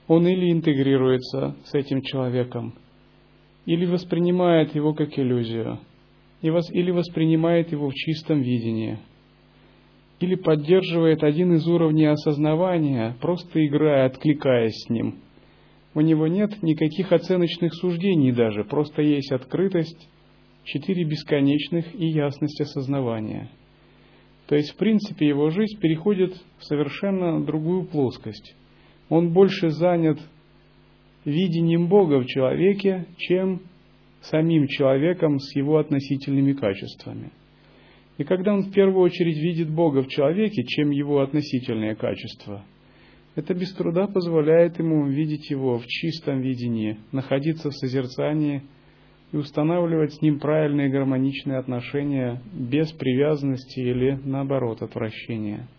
Он 0.07 0.28
или 0.28 0.51
интегрируется 0.51 1.55
с 1.66 1.74
этим 1.74 2.01
человеком, 2.01 2.74
или 3.66 3.86
воспринимает 3.86 4.76
его 4.76 4.93
как 4.93 5.18
иллюзию, 5.18 5.80
или 6.41 6.91
воспринимает 6.91 7.72
его 7.72 7.89
в 7.89 7.93
чистом 7.93 8.41
видении, 8.41 8.99
или 10.20 10.36
поддерживает 10.36 11.24
один 11.24 11.53
из 11.53 11.68
уровней 11.68 12.07
осознавания, 12.07 13.16
просто 13.22 13.66
играя, 13.66 14.07
откликаясь 14.07 14.84
с 14.86 14.89
ним– 14.89 15.20
у 15.94 16.02
него 16.02 16.28
нет 16.28 16.62
никаких 16.64 17.12
оценочных 17.12 17.74
суждений 17.74 18.32
даже, 18.32 18.64
просто 18.64 19.02
есть 19.02 19.32
открытость, 19.32 20.10
четыре 20.64 21.04
бесконечных 21.04 21.94
и 21.96 22.08
ясность 22.08 22.62
осознавания. 22.62 23.50
То 24.48 24.56
есть, 24.56 24.72
в 24.72 24.78
принципе, 24.78 25.28
его 25.28 25.50
жизнь 25.50 25.80
переходит 25.80 26.36
в 26.60 26.66
совершенно 26.66 27.44
другую 27.44 27.86
плоскость. 27.86 28.56
Он 29.10 29.34
больше 29.34 29.70
занят 29.70 30.20
видением 31.26 31.88
Бога 31.88 32.20
в 32.20 32.26
человеке, 32.26 33.06
чем 33.18 33.62
самим 34.22 34.68
человеком 34.68 35.39
с 35.39 35.56
его 35.56 35.78
относительными 35.78 36.54
качествами. 36.54 37.32
И 38.18 38.24
когда 38.24 38.54
он 38.54 38.64
в 38.64 38.72
первую 38.72 39.02
очередь 39.02 39.38
видит 39.38 39.70
Бога 39.70 40.04
в 40.04 40.08
человеке, 40.08 40.64
чем 40.64 40.92
его 40.92 41.22
относительные 41.22 41.96
качества– 41.96 42.64
это 43.36 43.54
без 43.54 43.74
труда 43.74 44.08
позволяет 44.08 44.78
ему 44.80 45.08
видеть 45.08 45.50
его 45.50 45.78
в 45.80 45.86
чистом 45.86 46.42
видении, 46.42 46.98
находиться 47.12 47.70
в 47.70 47.76
созерцании 47.76 48.64
и 49.32 49.38
устанавливать 49.38 50.14
с 50.14 50.22
ним 50.22 50.40
правильные 50.40 50.90
гармоничные 50.90 51.58
отношения 51.58 52.42
без 52.54 52.92
привязанности 52.92 53.80
или, 53.80 54.20
наоборот, 54.26 54.82
отвращения. 54.82 55.70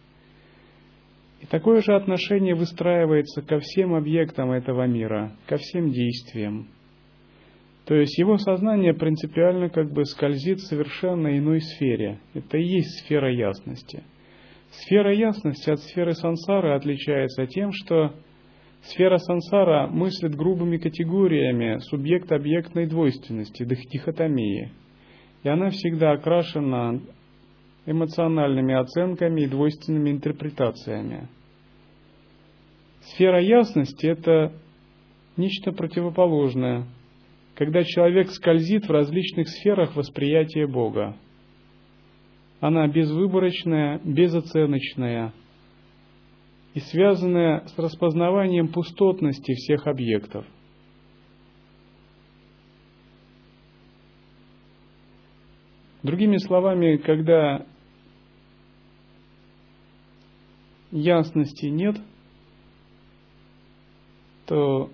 И 1.42 1.46
такое 1.46 1.82
же 1.82 1.94
отношение 1.94 2.54
выстраивается 2.54 3.42
ко 3.42 3.58
всем 3.58 3.94
объектам 3.94 4.52
этого 4.52 4.86
мира, 4.86 5.32
ко 5.46 5.56
всем 5.56 5.90
действиям. 5.90 6.68
То 7.84 7.96
есть 7.96 8.16
его 8.16 8.38
сознание 8.38 8.94
принципиально 8.94 9.68
как 9.68 9.92
бы 9.92 10.04
скользит 10.04 10.60
в 10.60 10.68
совершенно 10.68 11.36
иной 11.36 11.60
сфере. 11.60 12.20
Это 12.32 12.56
и 12.56 12.62
есть 12.62 13.00
сфера 13.00 13.30
ясности– 13.30 14.04
Сфера 14.72 15.14
ясности 15.14 15.68
от 15.68 15.80
сферы 15.80 16.14
сансары 16.14 16.74
отличается 16.74 17.46
тем, 17.46 17.72
что 17.72 18.14
сфера 18.82 19.18
сансара 19.18 19.86
мыслит 19.86 20.34
грубыми 20.34 20.78
категориями 20.78 21.78
субъект-объектной 21.90 22.86
двойственности, 22.86 23.64
дихотомии. 23.64 24.72
и 25.42 25.48
она 25.48 25.70
всегда 25.70 26.12
окрашена 26.12 27.00
эмоциональными 27.84 28.74
оценками 28.74 29.42
и 29.42 29.48
двойственными 29.48 30.10
интерпретациями. 30.10 31.28
Сфера 33.02 33.42
ясности– 33.42 34.06
это 34.08 34.52
нечто 35.36 35.72
противоположное, 35.72 36.86
когда 37.56 37.82
человек 37.82 38.30
скользит 38.30 38.86
в 38.86 38.90
различных 38.90 39.48
сферах 39.48 39.96
восприятия 39.96 40.66
Бога. 40.66 41.16
Она 42.62 42.86
безвыборочная, 42.86 43.98
безоценочная 44.04 45.32
и 46.74 46.78
связанная 46.78 47.66
с 47.66 47.76
распознаванием 47.76 48.68
пустотности 48.68 49.52
всех 49.54 49.88
объектов. 49.88 50.46
Другими 56.04 56.36
словами, 56.36 56.98
когда 56.98 57.66
ясности 60.92 61.66
нет, 61.66 61.96
то, 64.46 64.88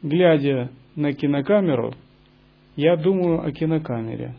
глядя 0.00 0.70
на 0.94 1.12
кинокамеру, 1.12 1.92
я 2.76 2.96
думаю 2.96 3.44
о 3.44 3.50
кинокамере. 3.50 4.36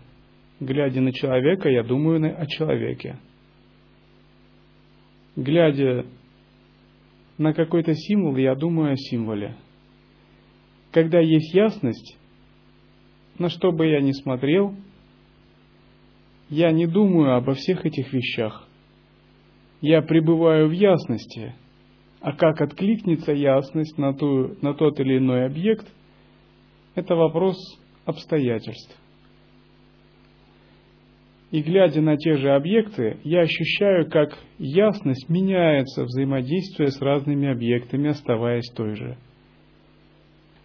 Глядя 0.59 1.01
на 1.01 1.13
человека, 1.13 1.69
я 1.69 1.83
думаю 1.83 2.35
о 2.39 2.45
человеке. 2.47 3.17
Глядя 5.35 6.05
на 7.37 7.53
какой-то 7.53 7.93
символ, 7.93 8.35
я 8.37 8.55
думаю 8.55 8.93
о 8.93 8.97
символе. 8.97 9.55
Когда 10.91 11.19
есть 11.19 11.53
ясность, 11.53 12.17
на 13.37 13.49
что 13.49 13.71
бы 13.71 13.85
я 13.85 14.01
ни 14.01 14.13
смотрел, 14.13 14.73
я 16.49 16.71
не 16.71 16.87
думаю 16.87 17.35
обо 17.35 17.53
всех 17.53 17.85
этих 17.85 18.11
вещах. 18.11 18.67
Я 19.79 20.01
пребываю 20.01 20.69
в 20.69 20.71
ясности, 20.71 21.53
а 22.19 22.31
как 22.31 22.61
откликнется 22.61 23.31
ясность 23.31 23.97
на, 23.99 24.15
ту, 24.15 24.55
на 24.63 24.73
тот 24.73 24.99
или 24.99 25.19
иной 25.19 25.45
объект, 25.45 25.85
это 26.95 27.15
вопрос 27.15 27.57
обстоятельств. 28.05 28.97
И 31.49 31.61
глядя 31.61 32.01
на 32.01 32.17
те 32.17 32.35
же 32.35 32.51
объекты, 32.51 33.17
я 33.23 33.41
ощущаю, 33.41 34.09
как 34.09 34.37
ясность 34.57 35.29
меняется 35.29 36.03
взаимодействуя 36.03 36.87
с 36.87 37.01
разными 37.01 37.49
объектами, 37.49 38.09
оставаясь 38.09 38.69
той 38.75 38.95
же. 38.95 39.17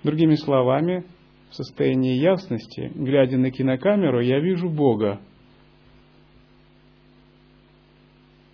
Другими 0.03 0.35
словами, 0.35 1.05
в 1.51 1.55
состоянии 1.55 2.19
ясности, 2.19 2.91
глядя 2.97 3.39
на 3.39 3.53
кинокамеру, 3.53 4.21
я 4.21 4.41
вижу 4.41 4.69
Бога. 4.69 5.21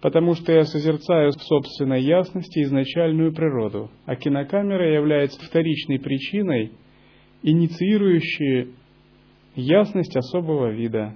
Потому 0.03 0.35
что 0.35 0.53
я 0.53 0.65
созерцаю 0.65 1.31
в 1.31 1.43
собственной 1.43 2.03
ясности 2.03 2.63
изначальную 2.63 3.33
природу, 3.33 3.91
а 4.05 4.17
кинокамера 4.17 4.95
является 4.95 5.41
вторичной 5.45 5.99
причиной, 5.99 6.73
инициирующей 7.43 8.75
ясность 9.55 10.15
особого 10.15 10.71
вида. 10.71 11.15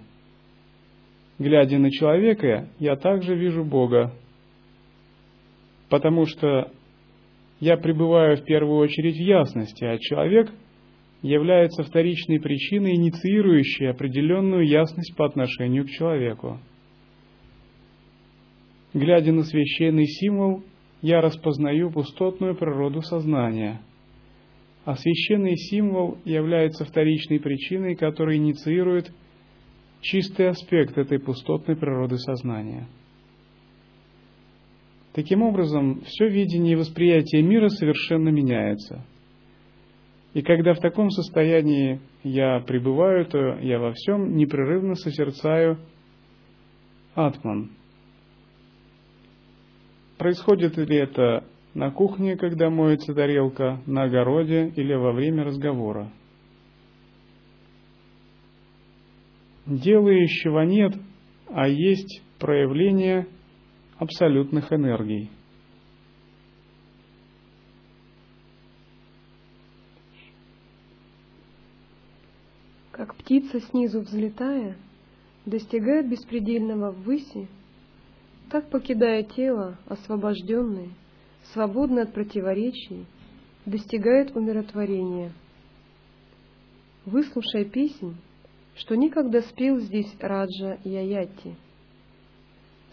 Глядя 1.42 1.78
на 1.78 1.90
человека, 1.90 2.68
я 2.78 2.94
также 2.94 3.34
вижу 3.34 3.64
Бога, 3.64 4.12
потому 5.88 6.26
что 6.26 6.70
я 7.58 7.76
пребываю 7.76 8.36
в 8.36 8.44
первую 8.44 8.78
очередь 8.78 9.16
в 9.16 9.20
ясности, 9.20 9.84
а 9.84 9.98
человек– 9.98 10.50
является 11.22 11.84
вторичной 11.84 12.40
причиной, 12.40 12.96
инициирующей 12.96 13.88
определенную 13.88 14.66
ясность 14.66 15.14
по 15.16 15.24
отношению 15.24 15.84
к 15.84 15.90
человеку. 15.90 16.58
Глядя 18.92 19.32
на 19.32 19.44
священный 19.44 20.06
символ, 20.06 20.64
я 21.00 21.20
распознаю 21.20 21.90
пустотную 21.90 22.56
природу 22.56 23.02
сознания, 23.02 23.80
а 24.84 24.96
священный 24.96 25.56
символ 25.56 26.18
является 26.24 26.84
вторичной 26.84 27.38
причиной, 27.38 27.94
которая 27.94 28.36
инициирует 28.36 29.12
чистый 30.02 30.50
аспект 30.50 30.98
этой 30.98 31.18
пустотной 31.18 31.76
природы 31.76 32.18
сознания. 32.18 32.86
Таким 35.14 35.42
образом, 35.42 36.02
все 36.02 36.28
видение 36.28 36.74
и 36.74 36.76
восприятие 36.76 37.42
мира 37.42 37.68
совершенно 37.68 38.28
меняется– 38.28 39.06
и 40.34 40.40
когда 40.40 40.72
в 40.72 40.80
таком 40.80 41.10
состоянии 41.10 42.00
я 42.22 42.60
пребываю, 42.60 43.26
то 43.26 43.38
я 43.60 43.78
во 43.78 43.92
всем 43.92 44.34
непрерывно 44.36 44.94
созерцаю 44.94 45.78
атман. 47.14 47.70
Происходит 50.16 50.76
ли 50.78 50.96
это 50.96 51.44
на 51.74 51.90
кухне, 51.90 52.36
когда 52.36 52.70
моется 52.70 53.12
тарелка, 53.12 53.82
на 53.86 54.04
огороде 54.04 54.72
или 54.76 54.94
во 54.94 55.12
время 55.12 55.44
разговора? 55.44 56.10
Делающего 59.66 60.62
нет, 60.62 60.94
а 61.48 61.68
есть 61.68 62.22
проявление 62.38 63.26
абсолютных 63.98 64.72
энергий– 64.72 65.30
Как 72.92 73.16
птица 73.16 73.58
снизу 73.58 74.02
взлетая, 74.02 74.76
достигает 75.46 76.10
беспредельного 76.10 76.92
ввыси, 76.92 77.48
так, 78.50 78.68
покидая 78.68 79.22
тело, 79.22 79.78
освобожденный, 79.86 80.90
свободный 81.54 82.02
от 82.02 82.12
противоречий, 82.12 83.06
достигает 83.64 84.36
умиротворения. 84.36 85.32
Выслушай 87.06 87.64
песнь, 87.64 88.14
что 88.82 88.96
никогда 88.96 89.40
спел 89.42 89.78
здесь 89.78 90.14
Раджа 90.20 90.78
Яяти. 90.84 91.56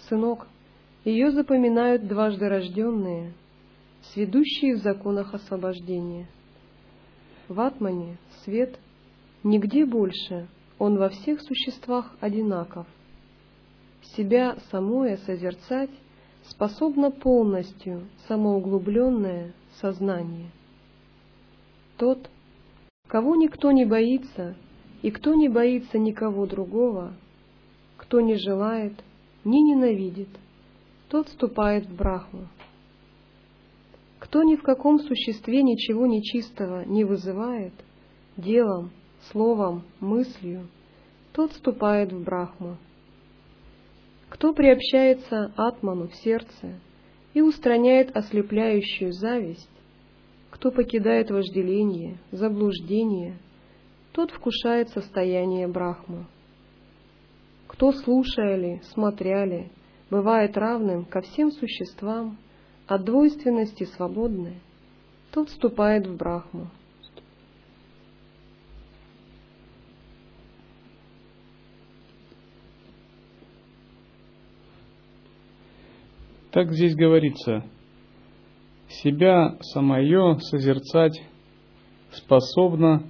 Сынок, 0.07 0.47
ее 1.03 1.31
запоминают 1.31 2.07
дважды 2.07 2.47
рожденные, 2.47 3.33
сведущие 4.13 4.75
в 4.75 4.79
законах 4.79 5.33
освобождения. 5.33 6.27
В 7.47 7.59
Атмане 7.59 8.17
свет— 8.43 8.79
Нигде 9.43 9.85
больше 9.85 10.47
он 10.77 10.97
во 10.97 11.09
всех 11.09 11.41
существах 11.41 12.13
одинаков. 12.19 12.87
Себя 14.15 14.57
самое 14.69 15.17
созерцать 15.17 15.91
способно 16.43 17.09
полностью 17.09 18.07
самоуглубленное 18.27 19.53
сознание. 19.79 20.51
Тот, 21.97 22.29
кого 23.07 23.35
никто 23.35 23.71
не 23.71 23.85
боится, 23.85 24.55
и 25.01 25.11
кто 25.11 25.33
не 25.33 25.47
боится 25.47 25.97
никого 25.97 26.45
другого, 26.45 27.13
кто 27.97 28.19
не 28.21 28.35
желает, 28.35 28.93
не 29.45 29.61
ненавидит, 29.61 30.29
тот 31.09 31.27
вступает 31.27 31.85
в 31.85 31.95
Брахму. 31.95 32.47
Кто 34.19 34.43
ни 34.43 34.55
в 34.55 34.61
каком 34.63 34.99
существе 34.99 35.63
ничего 35.63 36.05
нечистого 36.05 36.83
не 36.85 37.05
вызывает, 37.05 37.73
делом, 38.35 38.91
словом, 39.31 39.83
мыслью, 39.99 40.67
тот 41.33 41.53
вступает 41.53 42.11
в 42.11 42.23
Брахму. 42.23 42.77
Кто 44.29 44.53
приобщается 44.53 45.53
Атману 45.55 46.09
в 46.09 46.15
сердце 46.15 46.79
и 47.33 47.41
устраняет 47.41 48.15
ослепляющую 48.15 49.13
зависть, 49.13 49.69
кто 50.49 50.71
покидает 50.71 51.31
вожделение, 51.31 52.17
заблуждение, 52.31 53.37
тот 54.19 54.31
вкушает 54.31 54.89
состояние 54.89 55.65
Брахму. 55.69 56.25
Кто, 57.67 57.93
слушая 57.93 58.57
ли, 58.57 58.81
смотря 58.91 59.45
ли, 59.45 59.71
бывает 60.09 60.57
равным 60.57 61.05
ко 61.05 61.21
всем 61.21 61.53
существам, 61.53 62.37
от 62.85 63.05
двойственности 63.05 63.85
свободны, 63.85 64.59
тот 65.31 65.47
вступает 65.47 66.05
в 66.05 66.17
Брахму. 66.17 66.67
Так 76.51 76.73
здесь 76.73 76.93
говорится, 76.93 77.63
себя 78.89 79.55
самое 79.61 80.37
созерцать 80.39 81.21
способно 82.11 83.05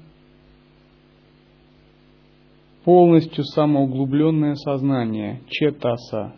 полностью 2.83 3.43
самоуглубленное 3.43 4.55
сознание, 4.55 5.41
четаса. 5.47 6.35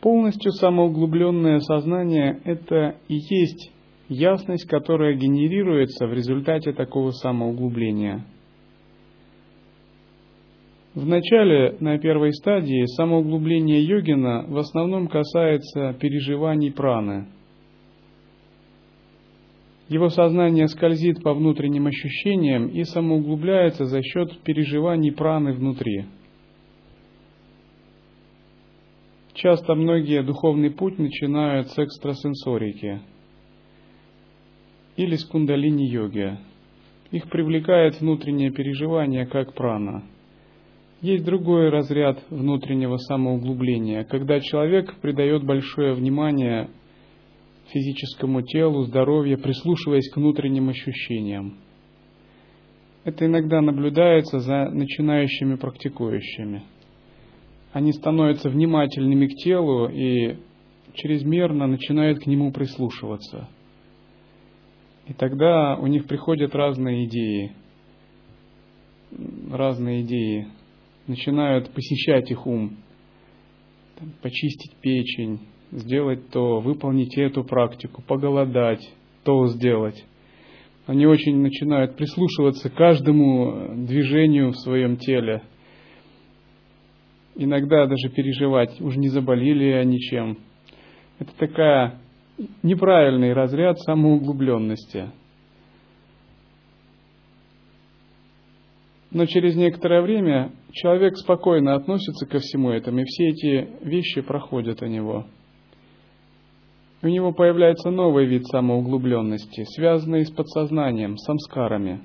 Полностью 0.00 0.52
самоуглубленное 0.52 1.58
сознание– 1.60 2.40
это 2.44 2.96
и 3.08 3.16
есть 3.16 3.72
ясность, 4.08 4.68
которая 4.68 5.14
генерируется 5.14 6.06
в 6.06 6.12
результате 6.12 6.72
такого 6.72 7.10
самоуглубления. 7.10 8.24
В 10.94 11.06
начале, 11.06 11.76
на 11.80 11.98
первой 11.98 12.32
стадии, 12.32 12.86
самоуглубление 12.96 13.82
йогина 13.82 14.46
в 14.48 14.56
основном 14.56 15.08
касается 15.08 15.92
переживаний 16.00 16.72
праны. 16.72 17.26
Его 19.88 20.08
сознание 20.08 20.68
скользит 20.68 21.22
по 21.22 21.32
внутренним 21.32 21.86
ощущениям 21.86 22.68
и 22.68 22.82
самоуглубляется 22.84 23.84
за 23.84 24.02
счет 24.02 24.40
переживаний 24.42 25.12
праны 25.12 25.52
внутри. 25.52 26.06
Часто 29.34 29.74
многие 29.74 30.22
духовный 30.22 30.70
путь 30.70 30.98
начинают 30.98 31.68
с 31.70 31.78
экстрасенсорики– 31.78 33.00
или 34.96 35.14
с 35.14 35.24
кундалини-йоги. 35.26 36.38
Их 37.12 37.28
привлекает 37.28 38.00
внутреннее 38.00 38.50
переживание 38.50 39.26
как 39.26 39.54
прана. 39.54 40.04
Есть 41.02 41.24
другой 41.24 41.68
разряд 41.68 42.24
внутреннего 42.30 42.96
самоуглубления, 42.96 44.04
когда 44.04 44.40
человек 44.40 44.96
придает 45.00 45.44
большое 45.44 45.92
внимание 45.92 46.70
физическому 47.72 48.42
телу, 48.42 48.84
здоровью, 48.84 49.38
прислушиваясь 49.38 50.10
к 50.10 50.16
внутренним 50.16 50.68
ощущениям. 50.68 51.58
Это 53.04 53.26
иногда 53.26 53.60
наблюдается 53.60 54.40
за 54.40 54.70
начинающими 54.70 55.56
практикующими. 55.56 56.62
Они 57.72 57.92
становятся 57.92 58.48
внимательными 58.48 59.26
к 59.26 59.34
телу 59.36 59.88
и 59.88 60.36
чрезмерно 60.94 61.66
начинают 61.66 62.20
к 62.20 62.26
нему 62.26 62.52
прислушиваться– 62.52 63.48
и 65.06 65.12
тогда 65.12 65.76
у 65.76 65.86
них 65.86 66.06
приходят 66.06 66.54
разные 66.54 67.06
идеи, 67.06 67.52
разные 69.50 70.02
идеи, 70.02 70.48
начинают 71.06 71.70
посещать 71.70 72.30
их 72.32 72.44
ум, 72.44 72.76
почистить 74.20 74.74
печень, 74.80 75.40
сделать 75.76 76.30
то, 76.30 76.60
выполнить 76.60 77.16
эту 77.18 77.44
практику, 77.44 78.02
поголодать, 78.02 78.82
то 79.24 79.46
сделать. 79.48 80.04
Они 80.86 81.06
очень 81.06 81.36
начинают 81.42 81.96
прислушиваться 81.96 82.70
к 82.70 82.74
каждому 82.74 83.74
движению 83.86 84.52
в 84.52 84.56
своем 84.56 84.96
теле. 84.96 85.42
Иногда 87.34 87.86
даже 87.86 88.08
переживать, 88.08 88.80
уж 88.80 88.96
не 88.96 89.08
заболели 89.08 89.72
они 89.72 89.98
чем. 89.98 90.38
Это 91.18 91.30
такая 91.36 92.00
неправильный 92.62 93.34
разряд 93.34 93.78
самоуглубленности. 93.80 95.10
Но 99.10 99.26
через 99.26 99.56
некоторое 99.56 100.00
время 100.00 100.52
человек 100.72 101.16
спокойно 101.16 101.74
относится 101.74 102.26
ко 102.26 102.38
всему 102.38 102.70
этому, 102.70 103.00
и 103.00 103.04
все 103.04 103.28
эти 103.28 103.68
вещи 103.84 104.22
проходят 104.22 104.82
у 104.82 104.86
него. 104.86 105.26
У 107.02 107.08
него 107.08 107.32
появляется 107.32 107.90
новый 107.90 108.26
вид 108.26 108.46
самоуглубленности, 108.46 109.64
связанный 109.74 110.24
с 110.24 110.30
подсознанием, 110.30 111.16
самскарами. 111.18 112.00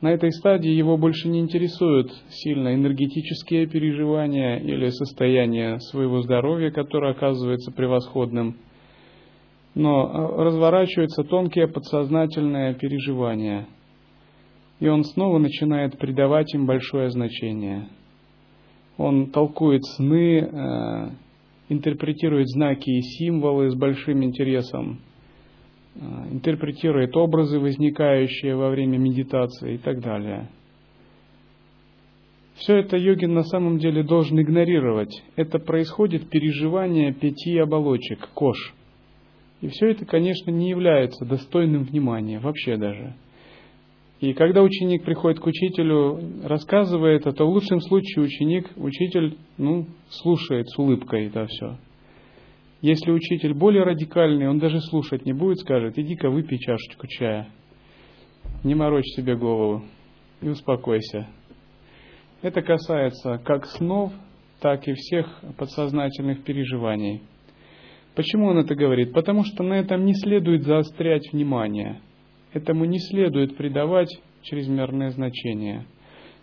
На 0.00 0.12
этой 0.12 0.30
стадии 0.32 0.70
его 0.70 0.96
больше 0.96 1.28
не 1.28 1.40
интересуют 1.40 2.12
сильно 2.28 2.74
энергетические 2.74 3.66
переживания 3.66 4.58
или 4.58 4.90
состояние 4.90 5.80
своего 5.80 6.22
здоровья, 6.22 6.70
которое 6.70 7.12
оказывается 7.12 7.72
превосходным– 7.72 8.56
но 9.78 10.06
э, 10.06 10.42
разворачиваются 10.42 11.22
тонкие 11.22 11.68
подсознательные 11.68 12.74
переживания, 12.74 13.68
и 14.80 14.88
он 14.88 15.04
снова 15.04 15.38
начинает 15.38 15.96
придавать 15.98 16.52
им 16.52 16.66
большое 16.66 17.10
значение. 17.10 17.88
Он 18.96 19.30
толкует 19.30 19.84
сны, 19.84 20.40
э, 20.40 21.10
интерпретирует 21.68 22.48
знаки 22.48 22.90
и 22.90 23.02
символы 23.02 23.70
с 23.70 23.74
большим 23.74 24.24
интересом, 24.24 25.00
э, 25.94 26.00
интерпретирует 26.32 27.16
образы, 27.16 27.58
возникающие 27.58 28.56
во 28.56 28.70
время 28.70 28.98
медитации 28.98 29.74
и 29.74 29.78
так 29.78 30.00
далее. 30.00 30.48
Все 32.56 32.76
это 32.76 32.96
йогин 32.96 33.34
на 33.34 33.44
самом 33.44 33.78
деле 33.78 34.02
должен 34.02 34.40
игнорировать. 34.40 35.22
Это 35.36 35.58
происходит 35.58 36.28
переживание 36.28 37.12
пяти 37.12 37.56
оболочек, 37.58 38.28
кош– 38.34 38.74
и 39.60 39.68
все 39.68 39.90
это, 39.90 40.04
конечно, 40.04 40.50
не 40.50 40.70
является 40.70 41.24
достойным 41.24 41.82
внимания, 41.82 42.38
вообще 42.38 42.76
даже. 42.76 43.14
И 44.20 44.32
когда 44.32 44.62
ученик 44.62 45.04
приходит 45.04 45.38
к 45.38 45.46
учителю, 45.46 46.18
рассказывает 46.44 47.26
это, 47.26 47.44
в 47.44 47.50
лучшем 47.50 47.80
случае 47.80 48.24
ученик, 48.24 48.68
учитель, 48.76 49.36
ну, 49.58 49.86
слушает 50.08 50.68
с 50.68 50.76
улыбкой 50.76 51.26
это 51.26 51.46
все. 51.46 51.78
Если 52.80 53.12
учитель 53.12 53.54
более 53.54 53.84
радикальный, 53.84 54.48
он 54.48 54.58
даже 54.58 54.80
слушать 54.80 55.24
не 55.24 55.32
будет, 55.32 55.58
скажет, 55.58 55.98
иди-ка 55.98 56.30
выпей 56.30 56.58
чашечку 56.58 57.06
чая. 57.06 57.48
Не 58.64 58.74
морочь 58.74 59.06
себе 59.14 59.36
голову 59.36 59.84
и 60.40 60.48
успокойся. 60.48 61.28
Это 62.42 62.62
касается 62.62 63.38
как 63.44 63.66
снов, 63.66 64.12
так 64.60 64.86
и 64.88 64.94
всех 64.94 65.42
подсознательных 65.56 66.42
переживаний. 66.42 67.22
Почему 68.16 68.46
он 68.46 68.58
это 68.58 68.74
говорит? 68.74 69.12
Потому 69.12 69.44
что 69.44 69.62
на 69.62 69.74
этом 69.74 70.04
не 70.04 70.14
следует 70.14 70.64
заострять 70.64 71.32
внимание. 71.32 72.00
Этому 72.52 72.84
не 72.84 72.98
следует 72.98 73.56
придавать 73.56 74.10
чрезмерное 74.42 75.10
значение. 75.10 75.86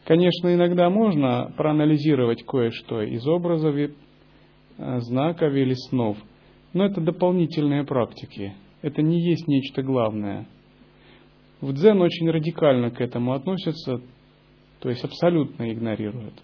Конечно, 0.05 0.53
иногда 0.53 0.89
можно 0.89 1.51
проанализировать 1.57 2.43
кое-что 2.43 3.01
из 3.01 3.25
образов, 3.27 3.75
э, 3.75 3.89
знаков 4.99 5.53
или 5.53 5.73
снов, 5.89 6.17
но 6.73 6.85
это 6.85 7.01
дополнительные 7.01 7.83
практики. 7.85 8.53
Это 8.81 9.01
не 9.01 9.19
есть 9.19 9.47
нечто 9.47 9.81
главное. 9.81 10.47
В 11.59 11.73
дзен 11.73 12.01
очень 12.01 12.29
радикально 12.29 12.91
к 12.91 13.01
этому 13.01 13.33
относятся, 13.33 14.01
то 14.79 14.89
есть 14.89 15.03
абсолютно 15.03 15.71
игнорируют. 15.73 16.35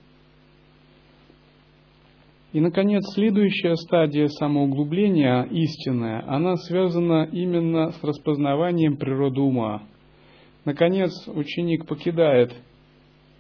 И, 2.54 2.60
наконец, 2.60 3.04
следующая 3.14 3.76
стадия 3.78 4.28
самоуглубления, 4.28 5.43
истинная, 5.43 6.24
она 6.28 6.58
связана 6.58 7.30
именно 7.32 7.91
с 7.91 8.04
распознаванием 8.04 8.97
природы 8.97 9.39
ума. 9.39 9.84
Наконец, 10.66 11.12
ученик 11.28 11.88
покидает, 11.88 12.54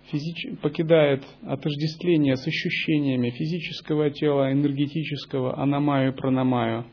физич... 0.09 0.57
покидает 0.61 1.23
отождествление 1.43 2.37
с 2.37 2.47
ощущениями 2.47 3.31
физического 3.31 4.11
тела, 4.11 4.53
энергетического, 4.53 5.61
аномаю 5.61 6.13
и 6.13 6.15
праномаю, 6.15 6.85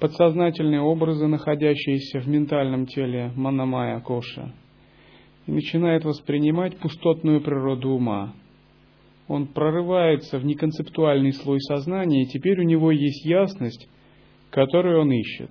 подсознательные 0.00 0.80
образы, 0.80 1.26
находящиеся 1.26 2.20
в 2.20 2.26
ментальном 2.26 2.86
теле, 2.86 3.32
манамая, 3.36 4.00
коша, 4.00 4.54
и 5.46 5.52
начинает 5.52 6.06
воспринимать 6.06 6.78
пустотную 6.78 7.42
природу 7.42 7.90
ума– 7.90 8.32
он 9.28 9.46
прорывается 9.46 10.38
в 10.38 10.44
неконцептуальный 10.44 11.32
слой 11.32 11.60
сознания, 11.60 12.22
и 12.22 12.26
теперь 12.26 12.60
у 12.60 12.64
него 12.64 12.90
есть 12.90 13.24
ясность, 13.24 13.88
которую 14.50 15.00
он 15.00 15.12
ищет. 15.12 15.50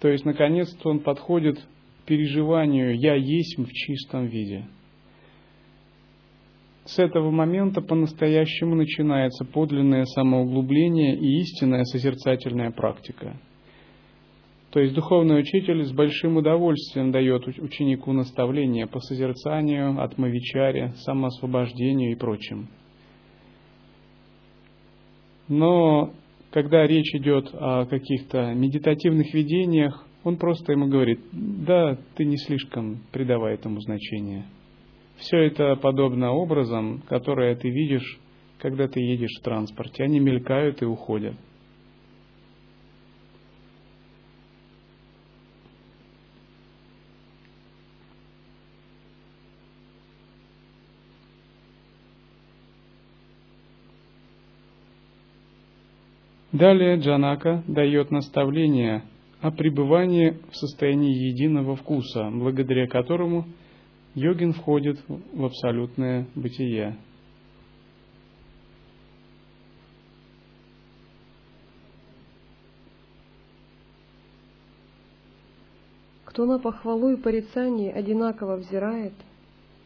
То 0.00 0.08
есть, 0.08 0.24
наконец-то 0.24 0.90
он 0.90 1.00
подходит 1.00 1.58
к 1.58 2.06
переживанию 2.06 2.98
«я 2.98 3.14
есть 3.14 3.58
в 3.58 3.70
чистом 3.72 4.26
виде». 4.26 4.64
С 6.84 6.98
этого 6.98 7.30
момента 7.30 7.82
по-настоящему 7.82 8.74
начинается 8.74 9.44
подлинное 9.44 10.04
самоуглубление 10.04 11.16
и 11.16 11.40
истинная 11.40 11.84
созерцательная 11.84 12.70
практика. 12.70 13.36
То 14.70 14.80
есть 14.80 14.94
духовный 14.94 15.40
учитель 15.40 15.84
с 15.84 15.92
большим 15.92 16.36
удовольствием 16.36 17.10
дает 17.10 17.46
ученику 17.46 18.12
наставления 18.12 18.86
по 18.86 19.00
созерцанию, 19.00 20.02
атмавичаре, 20.02 20.92
самоосвобождению 20.96 22.12
и 22.12 22.16
прочим. 22.16 22.68
Но 25.48 26.12
когда 26.50 26.86
речь 26.86 27.14
идет 27.14 27.48
о 27.54 27.86
каких-то 27.86 28.52
медитативных 28.52 29.32
видениях, 29.32 30.06
он 30.22 30.36
просто 30.36 30.72
ему 30.72 30.88
говорит, 30.88 31.20
да, 31.32 31.96
ты 32.16 32.26
не 32.26 32.36
слишком 32.36 32.98
придавай 33.12 33.54
этому 33.54 33.80
значения. 33.80 34.44
Все 35.16 35.38
это 35.38 35.76
подобно 35.76 36.32
образом, 36.32 37.02
которые 37.08 37.56
ты 37.56 37.70
видишь, 37.70 38.20
когда 38.58 38.86
ты 38.86 39.00
едешь 39.00 39.38
в 39.40 39.42
транспорте. 39.42 40.04
Они 40.04 40.20
мелькают 40.20 40.82
и 40.82 40.84
уходят. 40.84 41.34
Далее 56.58 56.98
Джанака 56.98 57.62
дает 57.68 58.10
наставление 58.10 59.04
о 59.40 59.52
пребывании 59.52 60.38
в 60.50 60.56
состоянии 60.56 61.28
единого 61.30 61.76
вкуса, 61.76 62.30
благодаря 62.32 62.88
которому 62.88 63.44
йогин 64.16 64.54
входит 64.54 64.98
в 65.06 65.44
абсолютное 65.44 66.26
бытие. 66.34 66.96
Кто 76.24 76.44
на 76.44 76.58
похвалу 76.58 77.10
и 77.10 77.22
порицание 77.22 77.92
одинаково 77.92 78.56
взирает, 78.56 79.14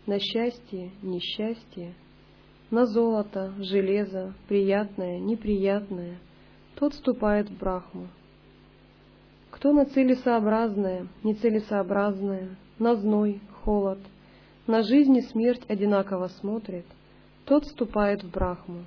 на 0.07 0.19
счастье, 0.19 0.91
несчастье, 1.03 1.93
на 2.71 2.87
золото, 2.87 3.53
железо, 3.59 4.35
приятное, 4.49 5.19
неприятное, 5.19 6.17
тот 6.83 6.95
ступает 6.95 7.49
в 7.49 7.57
Брахму. 7.57 8.09
Кто 9.53 9.73
на 9.73 9.85
целесообразное, 9.85 11.07
нецелесообразное, 11.23 12.57
на 12.81 12.97
зной, 12.97 13.41
холод, 13.63 14.01
на 14.67 14.83
жизнь 14.83 15.17
и 15.17 15.21
смерть 15.21 15.63
одинаково 15.69 16.27
смотрит, 16.41 16.85
тот 17.45 17.67
ступает 17.67 18.25
в 18.25 18.33
Брахму. 18.33 18.83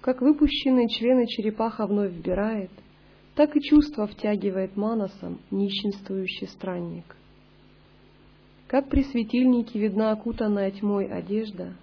Как 0.00 0.22
выпущенные 0.22 0.88
члены 0.88 1.28
черепаха 1.28 1.86
вновь 1.86 2.10
вбирает— 2.10 2.72
так 3.36 3.56
и 3.56 3.60
чувство 3.62 4.08
втягивает 4.08 4.76
манасом 4.76 5.38
нищенствующий 5.52 6.48
странник. 6.48 7.16
Как 8.66 8.88
при 8.88 9.04
светильнике 9.04 9.78
видна 9.78 10.10
окутанная 10.10 10.72
тьмой 10.72 11.06
одежда, 11.06 11.74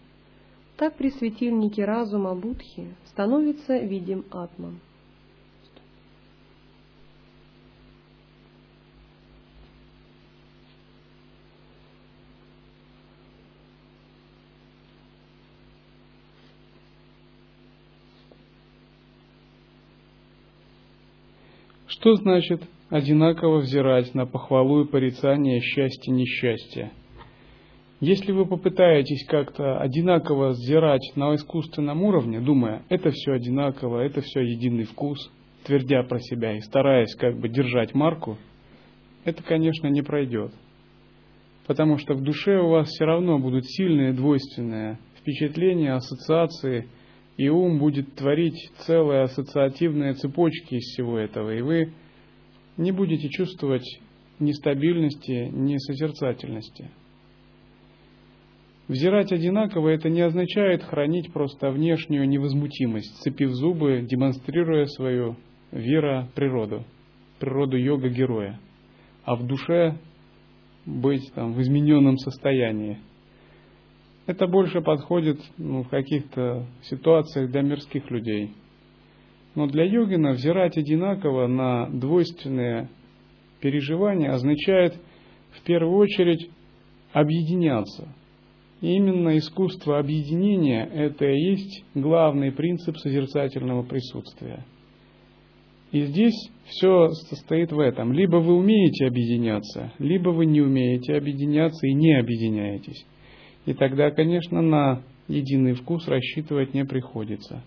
так 0.78 0.96
при 0.96 1.10
светильнике 1.10 1.86
разума 1.86 2.36
Будхи 2.36 2.88
становится 3.08 3.78
видим 3.80 4.24
атман. 4.32 4.80
Что 21.88 22.14
значит 22.16 22.62
одинаково 22.90 23.58
взирать 23.58 24.14
на 24.14 24.28
похвалу 24.28 24.84
и 24.84 24.88
порицание 24.88 25.60
счастья 25.60 26.12
и 26.12 26.16
несчастья? 26.16 26.92
Если 28.00 28.32
вы 28.32 28.46
попытаетесь 28.46 29.26
как-то 29.26 29.80
одинаково 29.80 30.50
взирать 30.50 31.12
на 31.16 31.34
искусственном 31.36 32.04
уровне, 32.04 32.40
думая, 32.40 32.84
это 32.90 33.10
все 33.10 33.34
одинаково, 33.34 34.02
это 34.02 34.22
все 34.22 34.42
единый 34.42 34.84
вкус, 34.84 35.32
твердя 35.66 36.04
про 36.04 36.20
себя 36.20 36.58
и 36.58 36.62
стараясь 36.62 37.16
как 37.16 37.40
бы 37.40 37.50
держать 37.50 37.96
марку, 37.96 38.38
это, 39.26 39.42
конечно, 39.44 39.88
не 39.88 40.04
пройдет. 40.04 40.52
Потому 41.66 41.98
что 41.98 42.14
в 42.14 42.22
душе 42.22 42.60
у 42.60 42.70
вас 42.70 42.88
все 42.90 43.06
равно 43.06 43.40
будут 43.40 43.66
сильные 43.66 44.14
двойственные 44.14 45.00
впечатления, 45.20 45.94
ассоциации– 45.94 46.88
и 47.38 47.50
ум 47.50 47.78
будет 47.78 48.16
творить 48.16 48.72
целые 48.80 49.22
ассоциативные 49.24 50.14
цепочки 50.14 50.76
из 50.76 50.86
всего 50.92 51.20
этого, 51.20 51.56
и 51.56 51.62
вы 51.62 51.94
не 52.78 52.92
будете 52.92 53.30
чувствовать 53.30 53.88
ни 54.40 54.52
стабильности, 54.52 55.50
ни 55.52 55.78
созерцательности. 55.78 56.90
Взирать 58.88 59.32
одинаково 59.32 59.90
это 59.90 60.10
не 60.10 60.22
означает 60.22 60.84
хранить 60.84 61.34
просто 61.34 61.72
внешнюю 61.72 62.28
невозмутимость, 62.28 63.22
цепив 63.22 63.52
зубы, 63.52 64.02
демонстрируя 64.02 64.86
свою 64.86 65.36
вера 65.72 66.30
природу, 66.36 66.86
природу 67.40 67.78
йога-героя, 67.78 68.60
а 69.26 69.36
в 69.36 69.46
душе 69.46 69.98
быть 70.86 71.32
там 71.34 71.54
в 71.54 71.62
измененном 71.62 72.18
состоянии– 72.18 73.00
это 74.28 74.46
больше 74.46 74.82
подходит 74.82 75.40
ну, 75.58 75.84
в 75.84 75.88
каких-то 75.88 76.68
ситуациях 76.84 77.50
для 77.50 77.62
мирских 77.62 78.12
людей. 78.12 78.52
Но 79.56 79.68
для 79.68 79.86
йогина 79.86 80.32
взирать 80.32 80.78
одинаково 80.78 81.48
на 81.48 81.90
двойственные 81.90 82.90
переживания 83.62 84.34
означает 84.34 84.96
в 85.52 85.64
первую 85.64 85.98
очередь 85.98 86.52
объединяться. 87.14 88.14
Именно 88.82 89.38
искусство 89.40 89.98
объединения– 89.98 90.86
это 90.94 91.26
и 91.26 91.52
есть 91.52 91.84
главный 91.96 92.52
принцип 92.52 92.98
созерцательного 92.98 93.82
присутствия. 93.84 94.66
И 95.92 96.02
здесь 96.06 96.36
все 96.66 97.10
состоит 97.30 97.72
в 97.72 97.80
этом. 97.80 98.14
Либо 98.14 98.38
вы 98.38 98.56
умеете 98.56 99.08
объединяться, 99.08 99.94
либо 99.98 100.30
вы 100.30 100.46
не 100.46 100.62
умеете 100.62 101.16
объединяться 101.16 101.88
и 101.88 101.94
не 101.94 102.14
объединяетесь. 102.20 103.06
И 103.66 103.74
тогда, 103.74 104.12
конечно, 104.12 104.62
на 104.62 105.02
единый 105.28 105.74
вкус 105.74 106.08
рассчитывать 106.08 106.74
не 106.74 106.86
приходится. 106.86 107.64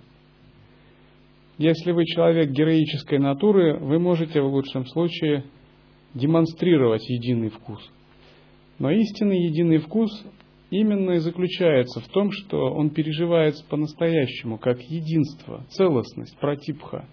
Если 1.58 1.92
вы 1.92 2.06
человек 2.06 2.50
героической 2.50 3.18
натуры, 3.18 3.78
вы 3.78 3.98
можете 3.98 4.40
в 4.40 4.46
лучшем 4.46 4.86
случае 4.86 5.44
демонстрировать 6.14 7.06
единый 7.08 7.48
вкус. 7.48 7.80
Но 8.78 8.90
истинный 8.90 9.44
единый 9.46 9.78
вкус 9.78 10.10
именно 10.70 11.12
и 11.12 11.18
заключается 11.18 12.00
в 12.00 12.08
том, 12.08 12.30
что 12.30 12.72
он 12.72 12.90
переживается 12.90 13.64
по-настоящему, 13.68 14.58
как 14.58 14.80
единство, 14.80 15.64
целостность, 15.70 16.38
протипха. 16.38 17.08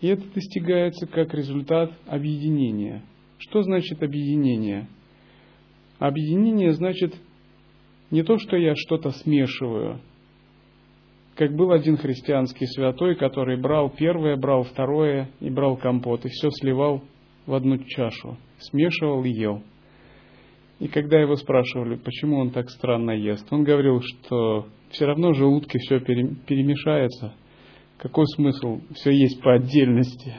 И 0.00 0.08
это 0.08 0.22
достигается 0.34 1.06
как 1.06 1.32
результат 1.34 1.92
объединения. 2.06 3.02
Что 3.38 3.62
значит 3.62 4.02
объединение? 4.02 4.88
Объединение 5.98 6.72
значит 6.72 7.14
не 8.10 8.22
то, 8.22 8.36
что 8.38 8.56
я 8.56 8.74
что-то 8.76 9.10
смешиваю. 9.10 10.00
Как 11.34 11.54
был 11.54 11.72
один 11.72 11.96
христианский 11.96 12.66
святой, 12.66 13.16
который 13.16 13.56
брал 13.56 13.88
первое, 13.88 14.36
брал 14.36 14.64
второе 14.64 15.30
и 15.40 15.48
брал 15.48 15.76
компот, 15.76 16.24
и 16.26 16.28
все 16.28 16.50
сливал 16.50 17.02
в 17.46 17.54
одну 17.54 17.78
чашу, 17.78 18.36
смешивал 18.58 19.24
и 19.24 19.30
ел. 19.30 19.62
И 20.82 20.88
когда 20.88 21.20
его 21.20 21.36
спрашивали, 21.36 21.94
почему 21.94 22.38
он 22.38 22.50
так 22.50 22.68
странно 22.68 23.12
ест, 23.12 23.46
он 23.52 23.62
говорил, 23.62 24.02
что 24.02 24.66
все 24.90 25.06
равно 25.06 25.30
в 25.30 25.36
желудке 25.36 25.78
все 25.78 26.00
перемешается. 26.00 27.34
Какой 27.98 28.26
смысл 28.34 28.80
все 28.94 29.12
есть 29.12 29.40
по 29.42 29.54
отдельности? 29.54 30.34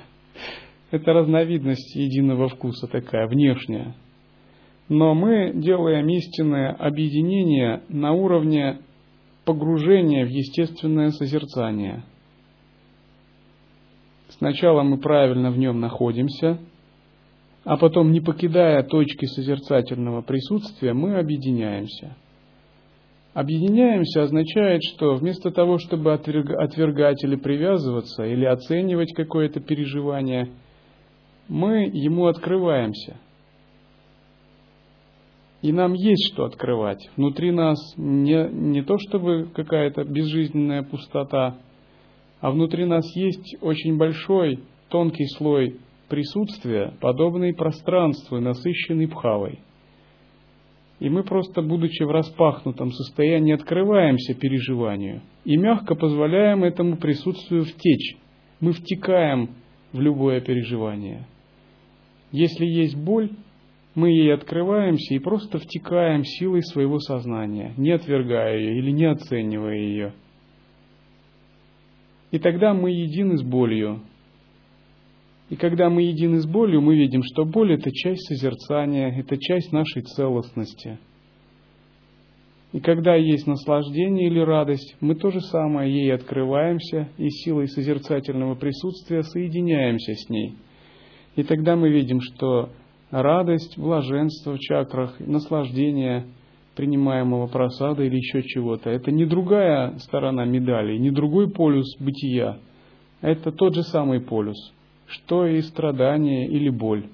Это 0.91 1.13
разновидность 1.13 1.95
единого 1.95 2.49
вкуса 2.49 2.87
такая, 2.87 3.27
внешняя 3.27 3.95
но 4.89 5.15
мы 5.15 5.53
делаем 5.55 6.07
истинное 6.09 6.73
объединение 6.73 7.83
на 7.87 8.11
уровне 8.11 8.79
погружения 9.45 10.25
в 10.25 10.29
естественное 10.29 11.09
созерцание. 11.11 12.03
Сначала 14.27 14.83
мы 14.83 14.97
правильно 14.97 15.51
в 15.51 15.57
нем 15.57 15.79
находимся, 15.79 16.59
а 17.64 17.78
потом, 17.78 18.11
не 18.11 18.22
покидая 18.22 18.84
точки 18.84 19.26
созерцательного 19.26 20.22
присутствия, 20.22 20.93
мы 20.93 21.18
объединяемся. 21.18 22.16
Объединяемся 23.34 24.24
означает, 24.24 24.82
что 24.84 25.16
вместо 25.16 25.49
того, 25.49 25.80
чтобы 25.80 26.14
отвергать 26.14 27.24
или 27.24 27.36
привязываться, 27.36 28.24
или 28.24 28.45
оценивать 28.45 29.14
какое-то 29.14 29.59
переживание, 29.59 30.49
мы 31.47 31.89
ему 31.91 32.28
открываемся– 32.28 33.18
и 35.64 35.72
нам 35.72 35.93
есть 35.93 36.34
что 36.34 36.43
открывать. 36.43 37.09
Внутри 37.16 37.51
нас 37.51 37.78
не, 37.95 38.49
не 38.51 38.84
то 38.84 38.97
чтобы 38.97 39.49
какая-то 39.55 40.03
безжизненная 40.03 40.84
пустота, 40.84 41.55
а 42.41 42.51
внутри 42.51 42.84
нас 42.84 43.05
есть 43.16 43.55
очень 43.61 43.97
большой, 43.97 44.59
тонкий 44.89 45.26
слой 45.38 45.80
присутствия, 46.14 46.93
подобный 47.01 47.55
пространству, 47.55 48.39
насыщенный 48.39 49.07
пхавой. 49.07 49.57
И 50.99 51.09
мы 51.09 51.24
просто, 51.24 51.64
будучи 51.64 52.03
в 52.03 52.11
распахнутом 52.11 52.91
состоянии, 52.91 53.55
открываемся 53.55 54.36
переживанию 54.36 55.24
и 55.43 55.57
мягко 55.57 55.95
позволяем 55.95 56.64
этому 56.64 56.97
присутствию 56.97 57.66
втечь. 57.66 58.16
Мы 58.59 58.74
втекаем 58.74 59.55
в 59.91 59.99
любое 59.99 60.39
переживание. 60.39 61.26
Если 62.32 62.68
есть 62.68 62.95
боль, 62.95 63.32
мы 63.95 64.09
ей 64.09 64.36
открываемся 64.36 65.16
и 65.16 65.20
просто 65.20 65.57
втекаем 65.57 66.24
силой 66.24 66.61
своего 66.61 66.99
сознания, 66.99 67.74
не 67.76 67.89
отвергая 67.89 68.59
ее 68.59 68.78
или 68.78 68.91
не 68.91 69.05
оценивая 69.05 69.78
ее. 69.78 70.14
И 72.30 72.38
тогда 72.38 72.76
мы 72.76 72.91
едины 72.91 73.36
с 73.36 73.41
болью. 73.41 74.01
И 75.54 75.56
когда 75.56 75.88
мы 75.88 76.01
едины 76.01 76.39
с 76.39 76.47
болью, 76.47 76.82
мы 76.82 76.95
видим, 76.95 77.22
что 77.22 77.45
боль– 77.45 77.74
это 77.76 77.91
часть 77.91 78.26
созерцания, 78.28 79.16
это 79.20 79.38
часть 79.38 79.72
нашей 79.72 80.01
целостности. 80.01 80.97
И 82.72 82.80
когда 82.80 83.14
есть 83.14 83.45
наслаждение 83.45 84.30
или 84.30 84.39
радость, 84.39 84.95
мы 84.99 85.14
то 85.14 85.30
же 85.30 85.41
самое 85.41 85.93
ей 85.93 86.12
открываемся 86.12 87.08
и 87.20 87.30
силой 87.30 87.68
созерцательного 87.68 88.56
присутствия 88.56 89.22
соединяемся 89.22 90.16
с 90.16 90.28
ней– 90.28 90.56
И 91.36 91.43
тогда 91.43 91.76
мы 91.76 91.89
видим, 91.89 92.20
что 92.20 92.70
радость, 93.12 93.78
блаженство 93.78 94.54
в 94.54 94.60
чакрах, 94.60 95.20
наслаждение 95.20 96.26
принимаемого 96.76 97.45
просада 97.45 98.01
или 98.01 98.16
еще 98.16 98.41
чего-то, 98.41 98.89
это 98.89 99.12
не 99.12 99.26
другая 99.28 99.99
сторона 99.99 100.45
медали, 100.45 100.97
не 100.97 101.12
другой 101.12 101.51
полюс 101.51 101.95
бытия, 101.99 102.58
это 103.22 103.51
тот 103.51 103.76
же 103.76 103.84
самый 103.84 104.20
полюс, 104.20 104.74
что 105.14 105.45
и 105.45 105.61
страдание 105.61 106.47
или 106.47 106.70
боль. 106.70 107.05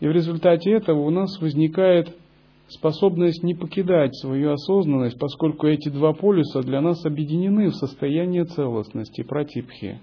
И 0.00 0.06
в 0.06 0.12
результате 0.12 0.72
этого 0.72 1.00
у 1.00 1.10
нас 1.10 1.40
возникает 1.40 2.16
способность 2.68 3.42
не 3.42 3.54
покидать 3.54 4.14
свою 4.16 4.52
осознанность, 4.52 5.18
поскольку 5.18 5.66
эти 5.66 5.88
два 5.88 6.12
полюса 6.12 6.62
для 6.62 6.80
нас 6.80 7.04
объединены 7.04 7.68
в 7.68 7.74
состояние 7.74 8.44
целостности, 8.44 9.22
протипхи. 9.22 10.00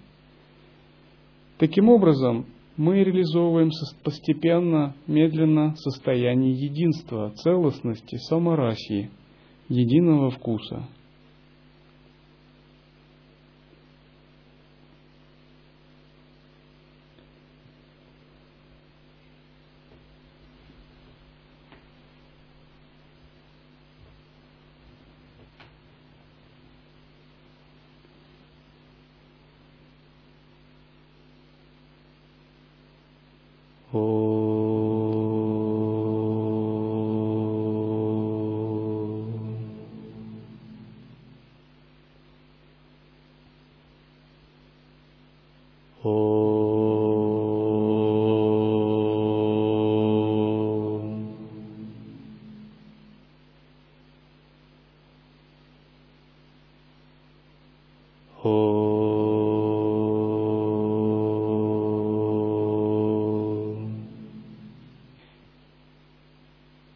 Таким 1.57 1.89
образом, 1.89 2.45
мы 2.77 3.03
реализовываем 3.03 3.71
постепенно, 4.03 4.95
медленно 5.07 5.75
состояние 5.75 6.53
единства, 6.53 7.31
целостности, 7.35 8.17
саморасии, 8.17 9.09
единого 9.67 10.29
вкуса– 10.29 10.87